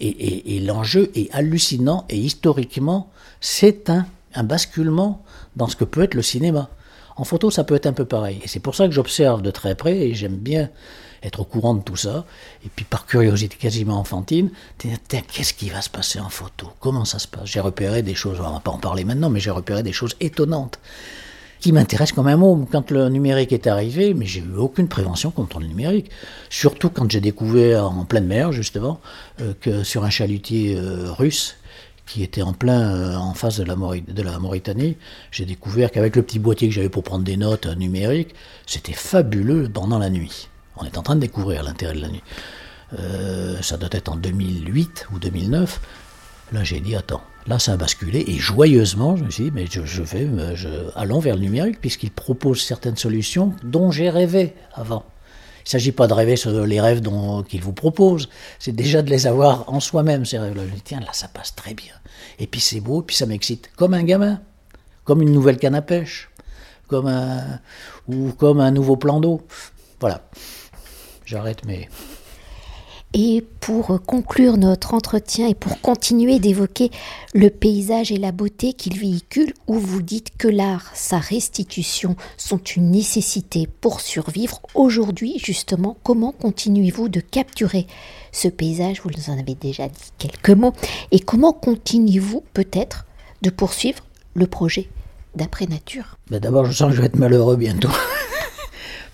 Et, 0.00 0.08
et, 0.08 0.56
et 0.56 0.60
l'enjeu 0.60 1.10
est 1.14 1.32
hallucinant, 1.34 2.04
et 2.08 2.18
historiquement, 2.18 3.10
c'est 3.40 3.90
un, 3.90 4.06
un 4.34 4.44
basculement 4.44 5.22
dans 5.56 5.66
ce 5.68 5.76
que 5.76 5.84
peut 5.84 6.02
être 6.02 6.14
le 6.14 6.22
cinéma. 6.22 6.70
En 7.16 7.24
photo, 7.24 7.50
ça 7.50 7.64
peut 7.64 7.74
être 7.74 7.86
un 7.86 7.92
peu 7.92 8.04
pareil. 8.04 8.40
Et 8.42 8.48
c'est 8.48 8.60
pour 8.60 8.74
ça 8.74 8.86
que 8.86 8.92
j'observe 8.92 9.42
de 9.42 9.50
très 9.50 9.74
près, 9.74 9.96
et 9.98 10.14
j'aime 10.14 10.36
bien 10.36 10.70
être 11.24 11.40
au 11.40 11.44
courant 11.44 11.74
de 11.74 11.82
tout 11.82 11.96
ça, 11.96 12.24
et 12.64 12.68
puis 12.74 12.84
par 12.84 13.06
curiosité 13.06 13.56
quasiment 13.56 13.98
enfantine, 13.98 14.50
qu'est-ce 14.78 15.54
qui 15.54 15.70
va 15.70 15.80
se 15.80 15.90
passer 15.90 16.20
en 16.20 16.28
photo? 16.28 16.68
Comment 16.80 17.04
ça 17.04 17.18
se 17.18 17.26
passe? 17.26 17.46
J'ai 17.46 17.60
repéré 17.60 18.02
des 18.02 18.14
choses, 18.14 18.38
on 18.40 18.52
va 18.52 18.60
pas 18.60 18.70
en 18.70 18.78
parler 18.78 19.04
maintenant, 19.04 19.30
mais 19.30 19.40
j'ai 19.40 19.50
repéré 19.50 19.82
des 19.82 19.92
choses 19.92 20.14
étonnantes 20.20 20.78
qui 21.60 21.72
m'intéressent 21.72 22.14
comme 22.14 22.26
un 22.26 22.36
mot. 22.36 22.68
Quand 22.70 22.90
le 22.90 23.08
numérique 23.08 23.50
est 23.52 23.66
arrivé, 23.66 24.12
mais 24.12 24.26
j'ai 24.26 24.40
eu 24.40 24.56
aucune 24.56 24.86
prévention 24.86 25.30
contre 25.30 25.60
le 25.60 25.66
numérique. 25.66 26.10
Surtout 26.50 26.90
quand 26.90 27.10
j'ai 27.10 27.22
découvert 27.22 27.90
en 27.90 28.04
pleine 28.04 28.26
mer, 28.26 28.52
justement, 28.52 29.00
euh, 29.40 29.54
que 29.62 29.82
sur 29.82 30.04
un 30.04 30.10
chalutier 30.10 30.76
euh, 30.76 31.10
russe, 31.10 31.56
qui 32.06 32.22
était 32.22 32.42
en 32.42 32.52
plein 32.52 32.94
euh, 32.94 33.16
en 33.16 33.32
face 33.32 33.58
de 33.58 33.64
la, 33.64 33.76
de 33.76 34.22
la 34.22 34.38
Mauritanie, 34.38 34.98
j'ai 35.30 35.46
découvert 35.46 35.90
qu'avec 35.90 36.16
le 36.16 36.22
petit 36.22 36.38
boîtier 36.38 36.68
que 36.68 36.74
j'avais 36.74 36.90
pour 36.90 37.02
prendre 37.02 37.24
des 37.24 37.38
notes 37.38 37.66
numériques, 37.66 38.34
c'était 38.66 38.92
fabuleux 38.92 39.70
pendant 39.72 39.98
la 39.98 40.10
nuit. 40.10 40.48
On 40.76 40.84
est 40.84 40.98
en 40.98 41.02
train 41.02 41.16
de 41.16 41.20
découvrir 41.20 41.62
l'intérêt 41.62 41.94
de 41.94 42.00
la 42.00 42.08
nuit. 42.08 42.22
Euh, 42.98 43.60
ça 43.62 43.76
doit 43.76 43.88
être 43.92 44.10
en 44.10 44.16
2008 44.16 45.08
ou 45.12 45.18
2009. 45.18 45.80
Là, 46.52 46.62
j'ai 46.62 46.80
dit, 46.80 46.94
attends, 46.94 47.22
là, 47.46 47.58
ça 47.58 47.72
a 47.72 47.76
basculé. 47.76 48.24
Et 48.26 48.38
joyeusement, 48.38 49.16
je 49.16 49.24
me 49.24 49.30
suis 49.30 49.44
dit, 49.44 49.50
mais 49.52 49.66
je, 49.66 50.02
vais, 50.02 50.28
je, 50.56 50.68
allons 50.94 51.20
vers 51.20 51.36
le 51.36 51.42
numérique, 51.42 51.80
puisqu'il 51.80 52.10
propose 52.10 52.62
certaines 52.62 52.96
solutions 52.96 53.54
dont 53.62 53.90
j'ai 53.90 54.10
rêvé 54.10 54.54
avant. 54.74 55.04
Il 55.60 55.68
ne 55.68 55.70
s'agit 55.70 55.92
pas 55.92 56.06
de 56.06 56.12
rêver 56.12 56.36
sur 56.36 56.66
les 56.66 56.80
rêves 56.80 57.00
qu'il 57.48 57.62
vous 57.62 57.72
propose, 57.72 58.28
c'est 58.58 58.72
déjà 58.72 59.00
de 59.00 59.08
les 59.08 59.26
avoir 59.26 59.72
en 59.72 59.80
soi-même, 59.80 60.26
ces 60.26 60.38
rêves-là. 60.38 60.62
Je 60.66 60.80
tiens, 60.82 61.00
là, 61.00 61.08
ça 61.12 61.26
passe 61.26 61.54
très 61.54 61.72
bien. 61.72 61.94
Et 62.38 62.46
puis 62.46 62.60
c'est 62.60 62.80
beau, 62.80 63.00
et 63.00 63.04
puis 63.04 63.16
ça 63.16 63.24
m'excite. 63.24 63.70
Comme 63.76 63.94
un 63.94 64.02
gamin, 64.02 64.42
comme 65.04 65.22
une 65.22 65.32
nouvelle 65.32 65.56
canne 65.56 65.74
à 65.74 65.80
pêche, 65.80 66.28
comme 66.86 67.06
un, 67.06 67.60
ou 68.08 68.32
comme 68.32 68.60
un 68.60 68.70
nouveau 68.70 68.96
plan 68.96 69.20
d'eau. 69.20 69.46
Voilà. 70.00 70.28
J'arrête, 71.24 71.64
mais 71.64 71.88
et 73.16 73.44
pour 73.60 74.00
conclure 74.04 74.56
notre 74.56 74.92
entretien 74.92 75.46
et 75.46 75.54
pour 75.54 75.80
continuer 75.80 76.40
d'évoquer 76.40 76.90
le 77.32 77.48
paysage 77.48 78.10
et 78.10 78.16
la 78.16 78.32
beauté 78.32 78.72
qu'il 78.72 78.98
véhicule, 78.98 79.54
où 79.68 79.74
vous 79.74 80.02
dites 80.02 80.36
que 80.36 80.48
l'art, 80.48 80.90
sa 80.94 81.18
restitution 81.18 82.16
sont 82.36 82.58
une 82.58 82.90
nécessité 82.90 83.68
pour 83.80 84.00
survivre, 84.00 84.60
aujourd'hui 84.74 85.38
justement, 85.38 85.96
comment 86.02 86.32
continuez-vous 86.32 87.08
de 87.08 87.20
capturer 87.20 87.86
ce 88.32 88.48
paysage? 88.48 89.00
Vous 89.02 89.10
nous 89.16 89.32
en 89.32 89.38
avez 89.38 89.54
déjà 89.54 89.86
dit 89.86 90.12
quelques 90.18 90.50
mots. 90.50 90.72
Et 91.12 91.20
comment 91.20 91.52
continuez-vous 91.52 92.42
peut-être 92.52 93.06
de 93.42 93.50
poursuivre 93.50 94.02
le 94.34 94.48
projet 94.48 94.88
d'après 95.36 95.66
nature? 95.66 96.18
Ben 96.30 96.40
D'abord, 96.40 96.64
je 96.64 96.72
sens 96.72 96.90
que 96.90 96.96
je 96.96 97.00
vais 97.00 97.06
être 97.06 97.18
malheureux 97.18 97.56
bientôt 97.56 97.90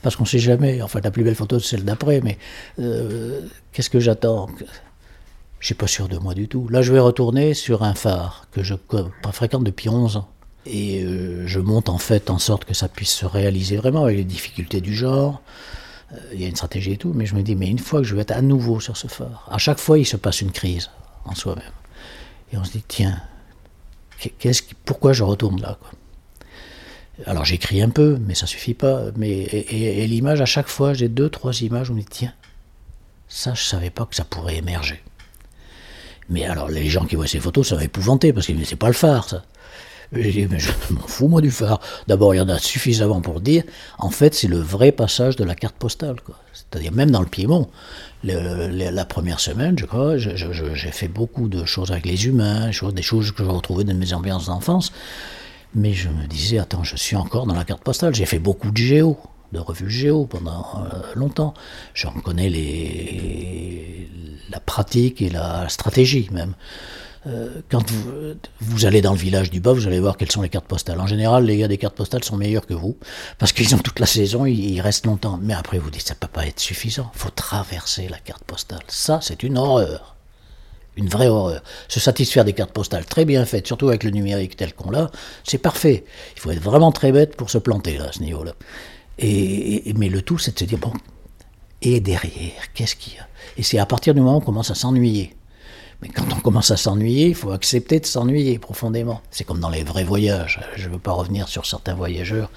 parce 0.03 0.17
qu'on 0.17 0.25
ne 0.25 0.29
sait 0.29 0.39
jamais. 0.39 0.83
Enfin, 0.83 1.01
la 1.03 1.11
plus 1.11 1.25
belle 1.25 1.35
photo, 1.35 1.59
c'est 1.59 1.77
celle 1.77 1.85
d'après, 1.85 2.21
mais 2.21 2.39
euh, 2.79 3.41
qu'est-ce 3.73 3.91
que 3.91 4.01
j'attends 4.01 4.49
Je 4.59 4.65
ne 4.65 5.65
suis 5.65 5.75
pas 5.75 5.87
sûr 5.87 6.09
de 6.09 6.19
moi 6.19 6.35
du 6.35 6.49
tout. 6.49 6.69
Là, 6.69 6.83
je 6.83 6.93
vais 6.93 7.01
retourner 7.01 7.55
sur 7.55 7.83
un 7.83 7.95
phare 7.95 8.47
que 8.53 8.63
je 8.63 8.75
fréquente 9.33 9.65
depuis 9.65 9.89
11 9.89 10.17
ans. 10.17 10.29
Et 10.67 11.03
euh, 11.03 11.47
je 11.47 11.59
monte 11.59 11.89
en 11.89 11.99
fait 11.99 12.29
en 12.29 12.39
sorte 12.39 12.67
que 12.67 12.75
ça 12.75 12.89
puisse 12.89 13.13
se 13.13 13.25
réaliser 13.25 13.77
vraiment 13.77 14.05
avec 14.05 14.17
les 14.19 14.25
difficultés 14.25 14.81
du 14.81 14.95
genre. 14.95 15.41
Euh, 16.13 16.17
il 16.35 16.41
y 16.41 16.45
a 16.45 16.49
une 16.49 16.57
stratégie 16.57 16.93
et 16.93 16.97
tout, 16.97 17.13
mais 17.15 17.25
je 17.25 17.35
me 17.35 17.43
dis, 17.43 17.57
mais 17.57 17.69
une 17.69 17.79
fois 17.79 18.01
que 18.01 18.07
je 18.07 18.15
vais 18.15 18.23
être 18.23 18.33
à 18.33 18.43
nouveau 18.43 18.79
sur 18.81 18.97
ce 18.97 19.07
phare, 19.07 19.49
à 19.51 19.59
chaque 19.59 19.79
fois, 19.79 19.99
il 19.99 20.05
se 20.05 20.17
passe 20.17 20.41
une 20.41 20.53
crise 20.53 20.91
en 21.25 21.35
soi-même. 21.35 21.73
Et 22.53 22.59
on 22.59 22.65
se 22.65 22.73
dit, 22.73 22.85
tiens, 22.87 23.21
pourquoi 24.85 25.13
je 25.13 25.23
retourne 25.23 25.61
là 25.61 25.79
alors 27.27 27.45
j'écris 27.45 27.83
un 27.83 27.91
peu, 27.91 28.19
mais 28.27 28.35
ça 28.35 28.47
suffit 28.47 28.75
pas. 28.75 29.05
Mais, 29.17 29.31
et, 29.31 30.07
l'image, 30.07 30.41
à 30.41 30.47
chaque 30.47 30.69
fois, 30.69 30.95
j'ai 30.95 31.09
deux, 31.09 31.29
trois 31.29 31.61
images 31.63 31.91
où 31.91 31.93
on 31.93 31.97
me 31.97 32.01
dit 32.01 32.07
tiens, 32.09 32.33
ça, 33.29 33.55
je 33.55 33.63
savais 33.63 33.91
pas 33.91 34.07
que 34.07 34.15
ça 34.15 34.25
pourrait 34.25 34.57
émerger. 34.57 35.03
Mais 36.29 36.45
alors, 36.45 36.69
les 36.69 36.89
gens 36.89 37.05
qui 37.05 37.17
voient 37.17 37.27
ces 37.27 37.41
photos, 37.41 37.69
ça 37.69 37.77
va 37.77 37.85
épouvanter, 37.85 38.33
parce 38.33 38.47
que 38.47 38.53
c'est 38.65 38.77
pas 38.77 38.89
le 38.89 38.93
phare, 38.93 39.29
ça. 39.29 39.43
Je 40.13 40.47
m'en 40.91 41.07
fous, 41.07 41.29
moi, 41.29 41.41
du 41.41 41.53
phare. 41.53 41.81
D'abord, 42.09 42.35
il 42.35 42.39
y 42.39 42.41
en 42.41 42.49
a 42.49 42.59
suffisamment 42.59 43.21
pour 43.21 43.41
dire, 43.41 43.63
en 43.99 44.11
fait, 44.11 44.35
c'est 44.35 44.49
le 44.49 44.59
vrai 44.59 44.91
passage 44.91 45.37
de 45.37 45.45
la 45.45 45.55
carte 45.55 45.77
postale. 45.77 46.17
C'est-à-dire, 46.53 46.93
même 46.93 47.13
dans 47.13 47.21
le 47.21 47.29
Piémont, 47.29 47.69
la 48.25 49.05
première 49.05 49.39
semaine, 49.39 49.79
je 49.79 49.87
crois, 49.87 50.17
j'ai 50.17 50.91
fait 50.91 51.09
beaucoup 51.09 51.49
de 51.49 51.65
choses 51.65 51.93
avec 51.93 52.07
les 52.07 52.27
humains, 52.27 52.71
des 52.93 53.03
choses 53.03 53.31
que 53.31 53.45
je 53.45 53.49
retrouvais 53.49 53.85
dans 53.85 53.95
mes 53.95 54.13
ambiances 54.13 54.47
d'enfance. 54.47 54.93
Mais 55.75 55.93
je 55.93 56.09
me 56.09 56.27
disais, 56.27 56.59
attends, 56.59 56.85
je 56.85 56.97
suis 56.97 57.17
encore 57.17 57.47
dans 57.47 57.55
la 57.55 57.65
carte 57.65 57.85
postale. 57.85 58.15
J'ai 58.15 58.27
fait 58.27 58.39
beaucoup 58.39 58.71
de 58.71 58.77
géo, 58.77 59.19
de 59.53 59.59
revues 59.59 59.91
géo 59.91 60.27
pendant 60.27 60.67
euh, 60.77 61.01
longtemps. 61.15 61.55
J'en 61.95 62.13
connais 62.13 62.49
les, 62.49 64.09
la 64.51 64.61
pratique 64.61 65.23
et 65.23 65.31
la 65.31 65.69
stratégie 65.69 66.29
même. 66.33 66.55
Euh, 67.27 67.61
quand 67.71 67.89
vous, 67.91 68.35
vous, 68.61 68.87
allez 68.87 69.03
dans 69.03 69.13
le 69.13 69.19
village 69.19 69.51
du 69.51 69.61
bas, 69.61 69.73
vous 69.73 69.87
allez 69.87 70.01
voir 70.01 70.17
quelles 70.17 70.33
sont 70.33 70.41
les 70.41 70.49
cartes 70.49 70.67
postales. 70.67 70.99
En 71.01 71.07
général, 71.07 71.45
les 71.45 71.59
gars 71.59 71.69
des 71.69 71.77
cartes 71.77 71.95
postales 71.95 72.25
sont 72.25 72.37
meilleurs 72.37 72.67
que 72.67 72.73
vous, 72.73 72.97
parce 73.39 73.53
qu'ils 73.53 73.75
ont 73.75 73.79
toute 73.79 74.01
la 74.01 74.07
saison, 74.07 74.47
ils, 74.47 74.81
restent 74.81 75.07
longtemps. 75.07 75.39
Mais 75.41 75.53
après, 75.53 75.79
vous 75.79 75.91
dites, 75.91 76.09
ça 76.09 76.15
peut 76.15 76.29
pas 76.29 76.47
être 76.47 76.61
suffisant. 76.61 77.11
Il 77.15 77.19
faut 77.19 77.31
traverser 77.31 78.09
la 78.09 78.19
carte 78.19 78.45
postale. 78.45 78.81
Ça, 78.89 79.21
c'est 79.23 79.43
une 79.43 79.59
horreur 79.59 80.17
une 80.97 81.09
vraie 81.09 81.29
horreur. 81.29 81.63
Se 81.89 82.01
satisfaire 82.01 82.45
des 82.45 82.53
cartes 82.53 82.73
postales 82.73 83.07
très 83.07 83.25
bien 83.25 83.45
faites, 83.45 83.67
surtout 83.67 83.89
avec 83.89 84.05
le 84.05 84.11
numérique 84.11 84.57
tel 84.57 84.75
qu'on 84.75 84.91
l'a, 84.91 85.11
c'est 85.45 85.59
parfait. 85.59 86.05
Il 86.37 86.41
faut 86.41 86.51
être 86.51 86.63
vraiment 86.63 86.93
très 86.93 87.13
bête 87.13 87.37
pour 87.37 87.51
se 87.51 87.59
planter 87.59 87.99
là, 87.99 88.07
à 88.09 88.13
ce 88.13 88.21
niveau-là. 88.21 88.53
Et, 89.19 89.93
mais 89.97 90.09
le 90.09 90.23
tout, 90.23 90.39
c'est 90.39 90.55
de 90.55 90.59
se 90.59 90.65
dire, 90.65 90.79
bon, 90.79 90.93
et 91.83 92.01
derrière, 92.01 92.73
qu'est-ce 92.75 92.97
qu'il 92.97 93.15
y 93.15 93.19
a? 93.19 93.27
Et 93.57 93.63
c'est 93.63 93.79
à 93.79 93.87
partir 93.87 94.15
du 94.15 94.21
moment 94.21 94.37
où 94.37 94.39
on 94.39 94.45
commence 94.45 94.71
à 94.71 94.75
s'ennuyer. 94.75 95.37
Mais 96.03 96.09
quand 96.09 96.33
on 96.33 96.41
commence 96.41 96.71
à 96.71 96.79
s'ennuyer, 96.79 97.29
il 97.29 97.35
faut 97.35 97.53
accepter 97.53 98.01
de 98.01 98.07
s'ennuyer 98.07 98.59
profondément. 98.59 99.21
C'est 99.31 99.45
comme 99.45 99.61
dans 99.61 99.69
les 99.69 99.85
vrais 99.85 100.05
voyages. 100.05 100.61
Je 100.77 100.89
ne 100.89 100.95
veux 100.95 100.99
pas 100.99 101.13
revenir 101.13 101.49
sur 101.49 101.67
certains 101.67 101.95
voyageurs 101.95 102.51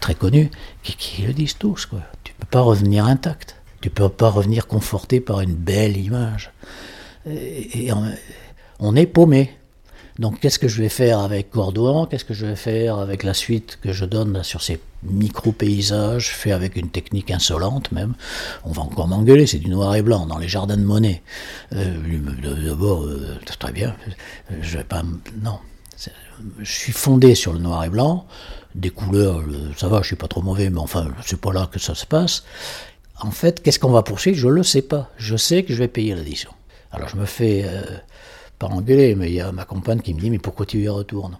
très 0.00 0.14
connus 0.14 0.50
qui, 0.82 1.22
le 1.22 1.34
disent 1.34 1.58
tous. 1.58 1.84
Quoi. 1.84 2.00
Tu 2.24 2.32
ne 2.32 2.38
peux 2.38 2.46
pas 2.50 2.62
revenir 2.62 3.04
intact. 3.04 3.56
Tu 3.82 3.88
ne 3.88 3.94
peux 3.94 4.08
pas 4.08 4.30
revenir 4.30 4.66
conforté 4.66 5.20
par 5.20 5.40
une 5.40 5.54
belle 5.54 5.98
image 5.98 6.52
et, 7.26 7.90
on, 8.78 8.96
est 8.96 9.06
paumé. 9.06 9.50
Donc 10.18 10.40
qu'est-ce 10.40 10.58
que 10.58 10.68
je 10.68 10.82
vais 10.82 10.88
faire 10.88 11.20
avec 11.20 11.50
Cordouan 11.50 12.06
Qu'est-ce 12.06 12.24
que 12.24 12.34
je 12.34 12.46
vais 12.46 12.56
faire 12.56 12.98
avec 12.98 13.22
la 13.22 13.34
suite 13.34 13.78
que 13.82 13.92
je 13.92 14.04
donne 14.04 14.42
sur 14.42 14.62
ces 14.62 14.80
micro-paysages 15.02 16.30
faits 16.30 16.52
avec 16.52 16.76
une 16.76 16.90
technique 16.90 17.30
insolente 17.30 17.90
même? 17.92 18.14
On 18.64 18.72
va 18.72 18.82
encore 18.82 19.08
m'engueuler, 19.08 19.46
c'est 19.46 19.58
du 19.58 19.70
noir 19.70 19.94
et 19.94 20.02
blanc 20.02 20.26
dans 20.26 20.38
les 20.38 20.48
jardins 20.48 20.76
de 20.76 20.82
Monet. 20.82 21.22
Euh, 21.74 21.94
D'abord, 22.66 23.04
euh, 23.04 23.38
très 23.58 23.72
bien, 23.72 23.94
je 24.60 24.78
vais 24.78 24.84
pas... 24.84 25.02
Non, 25.42 25.58
je 26.58 26.72
suis 26.72 26.92
fondé 26.92 27.34
sur 27.34 27.52
le 27.52 27.58
noir 27.58 27.84
et 27.84 27.90
blanc, 27.90 28.26
des 28.74 28.90
couleurs, 28.90 29.40
euh, 29.40 29.70
ça 29.76 29.88
va, 29.88 30.02
je 30.02 30.08
suis 30.08 30.16
pas 30.16 30.28
trop 30.28 30.42
mauvais, 30.42 30.70
mais 30.70 30.78
enfin, 30.78 31.08
c'est 31.24 31.40
pas 31.40 31.52
là 31.52 31.68
que 31.70 31.78
ça 31.78 31.94
se 31.94 32.06
passe. 32.06 32.44
En 33.20 33.30
fait, 33.30 33.62
qu'est-ce 33.62 33.78
qu'on 33.78 33.90
va 33.90 34.02
poursuivre? 34.02 34.38
Je 34.38 34.48
le 34.48 34.62
sais 34.62 34.82
pas. 34.82 35.10
Je 35.18 35.36
sais 35.36 35.62
que 35.62 35.74
je 35.74 35.78
vais 35.78 35.88
payer 35.88 36.14
l'addition. 36.14 36.50
Alors 36.92 37.08
je 37.08 37.16
me 37.16 37.24
fais 37.24 37.62
euh, 37.64 37.82
pas 38.58 38.66
engueuler, 38.66 39.14
mais 39.14 39.28
il 39.28 39.34
y 39.34 39.40
a 39.40 39.52
ma 39.52 39.64
compagne 39.64 40.00
qui 40.00 40.14
me 40.14 40.20
dit 40.20 40.30
Mais 40.30 40.38
pourquoi 40.38 40.66
tu 40.66 40.78
y 40.78 40.88
retournes? 40.88 41.38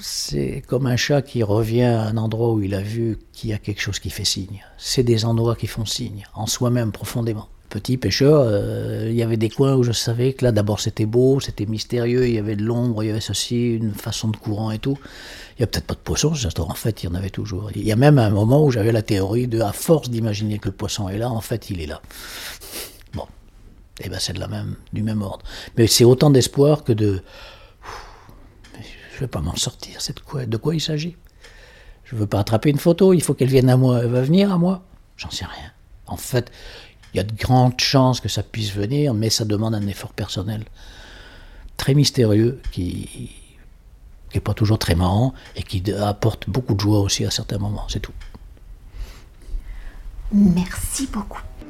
C'est 0.00 0.62
comme 0.66 0.86
un 0.86 0.96
chat 0.96 1.22
qui 1.22 1.42
revient 1.42 1.82
à 1.82 2.02
un 2.02 2.16
endroit 2.16 2.52
où 2.52 2.62
il 2.62 2.74
a 2.74 2.80
vu 2.80 3.18
qu'il 3.32 3.50
y 3.50 3.52
a 3.52 3.58
quelque 3.58 3.82
chose 3.82 3.98
qui 3.98 4.10
fait 4.10 4.24
signe. 4.24 4.64
C'est 4.78 5.02
des 5.02 5.24
endroits 5.26 5.56
qui 5.56 5.66
font 5.66 5.84
signe, 5.84 6.26
en 6.34 6.46
soi-même 6.46 6.90
profondément. 6.90 7.48
Petit 7.68 7.98
pêcheur, 7.98 8.42
euh, 8.44 9.06
il 9.10 9.14
y 9.14 9.22
avait 9.22 9.36
des 9.36 9.50
coins 9.50 9.76
où 9.76 9.84
je 9.84 9.92
savais 9.92 10.32
que 10.32 10.44
là 10.44 10.52
d'abord 10.52 10.80
c'était 10.80 11.06
beau, 11.06 11.38
c'était 11.38 11.66
mystérieux, 11.66 12.26
il 12.26 12.34
y 12.34 12.38
avait 12.38 12.56
de 12.56 12.64
l'ombre, 12.64 13.04
il 13.04 13.08
y 13.08 13.10
avait 13.10 13.20
ceci, 13.20 13.74
une 13.74 13.94
façon 13.94 14.28
de 14.28 14.36
courant 14.36 14.72
et 14.72 14.78
tout. 14.78 14.98
Il 15.56 15.60
n'y 15.60 15.64
a 15.64 15.66
peut-être 15.68 15.86
pas 15.86 15.94
de 15.94 16.00
poisson, 16.00 16.32
en 16.32 16.74
fait 16.74 17.02
il 17.02 17.06
y 17.06 17.08
en 17.08 17.14
avait 17.14 17.30
toujours. 17.30 17.70
Il 17.76 17.84
y 17.84 17.92
a 17.92 17.96
même 17.96 18.18
un 18.18 18.30
moment 18.30 18.64
où 18.64 18.70
j'avais 18.72 18.90
la 18.90 19.02
théorie 19.02 19.46
de, 19.46 19.60
à 19.60 19.72
force 19.72 20.10
d'imaginer 20.10 20.58
que 20.58 20.68
le 20.68 20.74
poisson 20.74 21.08
est 21.08 21.18
là, 21.18 21.30
en 21.30 21.40
fait 21.40 21.70
il 21.70 21.80
est 21.80 21.86
là 21.86 22.00
eh 24.00 24.08
ben 24.08 24.18
c'est 24.18 24.32
de 24.32 24.40
la 24.40 24.48
même, 24.48 24.76
du 24.92 25.02
même 25.02 25.22
ordre. 25.22 25.44
Mais 25.76 25.86
c'est 25.86 26.04
autant 26.04 26.30
d'espoir 26.30 26.84
que 26.84 26.92
de. 26.92 27.22
Je 28.74 29.16
ne 29.16 29.20
vais 29.20 29.28
pas 29.28 29.40
m'en 29.40 29.56
sortir. 29.56 30.00
C'est 30.00 30.16
de 30.16 30.20
quoi, 30.20 30.46
de 30.46 30.56
quoi 30.56 30.74
il 30.74 30.80
s'agit? 30.80 31.16
Je 32.04 32.14
ne 32.14 32.20
veux 32.20 32.26
pas 32.26 32.40
attraper 32.40 32.70
une 32.70 32.78
photo, 32.78 33.12
il 33.12 33.22
faut 33.22 33.34
qu'elle 33.34 33.48
vienne 33.48 33.68
à 33.68 33.76
moi. 33.76 34.00
Elle 34.02 34.10
va 34.10 34.22
venir 34.22 34.52
à 34.52 34.58
moi 34.58 34.82
J'en 35.16 35.30
sais 35.30 35.44
rien. 35.44 35.70
En 36.06 36.16
fait, 36.16 36.50
il 37.12 37.18
y 37.18 37.20
a 37.20 37.24
de 37.24 37.34
grandes 37.34 37.78
chances 37.78 38.20
que 38.20 38.28
ça 38.28 38.42
puisse 38.42 38.72
venir, 38.72 39.12
mais 39.12 39.28
ça 39.28 39.44
demande 39.44 39.74
un 39.74 39.86
effort 39.86 40.12
personnel 40.14 40.64
très 41.76 41.94
mystérieux 41.94 42.60
qui 42.72 43.30
n'est 44.34 44.40
pas 44.40 44.54
toujours 44.54 44.78
très 44.78 44.94
marrant 44.94 45.34
et 45.56 45.62
qui 45.62 45.82
apporte 45.92 46.48
beaucoup 46.48 46.74
de 46.74 46.80
joie 46.80 47.00
aussi 47.00 47.24
à 47.24 47.30
certains 47.30 47.58
moments. 47.58 47.84
C'est 47.88 48.00
tout. 48.00 48.12
Merci 50.32 51.06
beaucoup. 51.12 51.42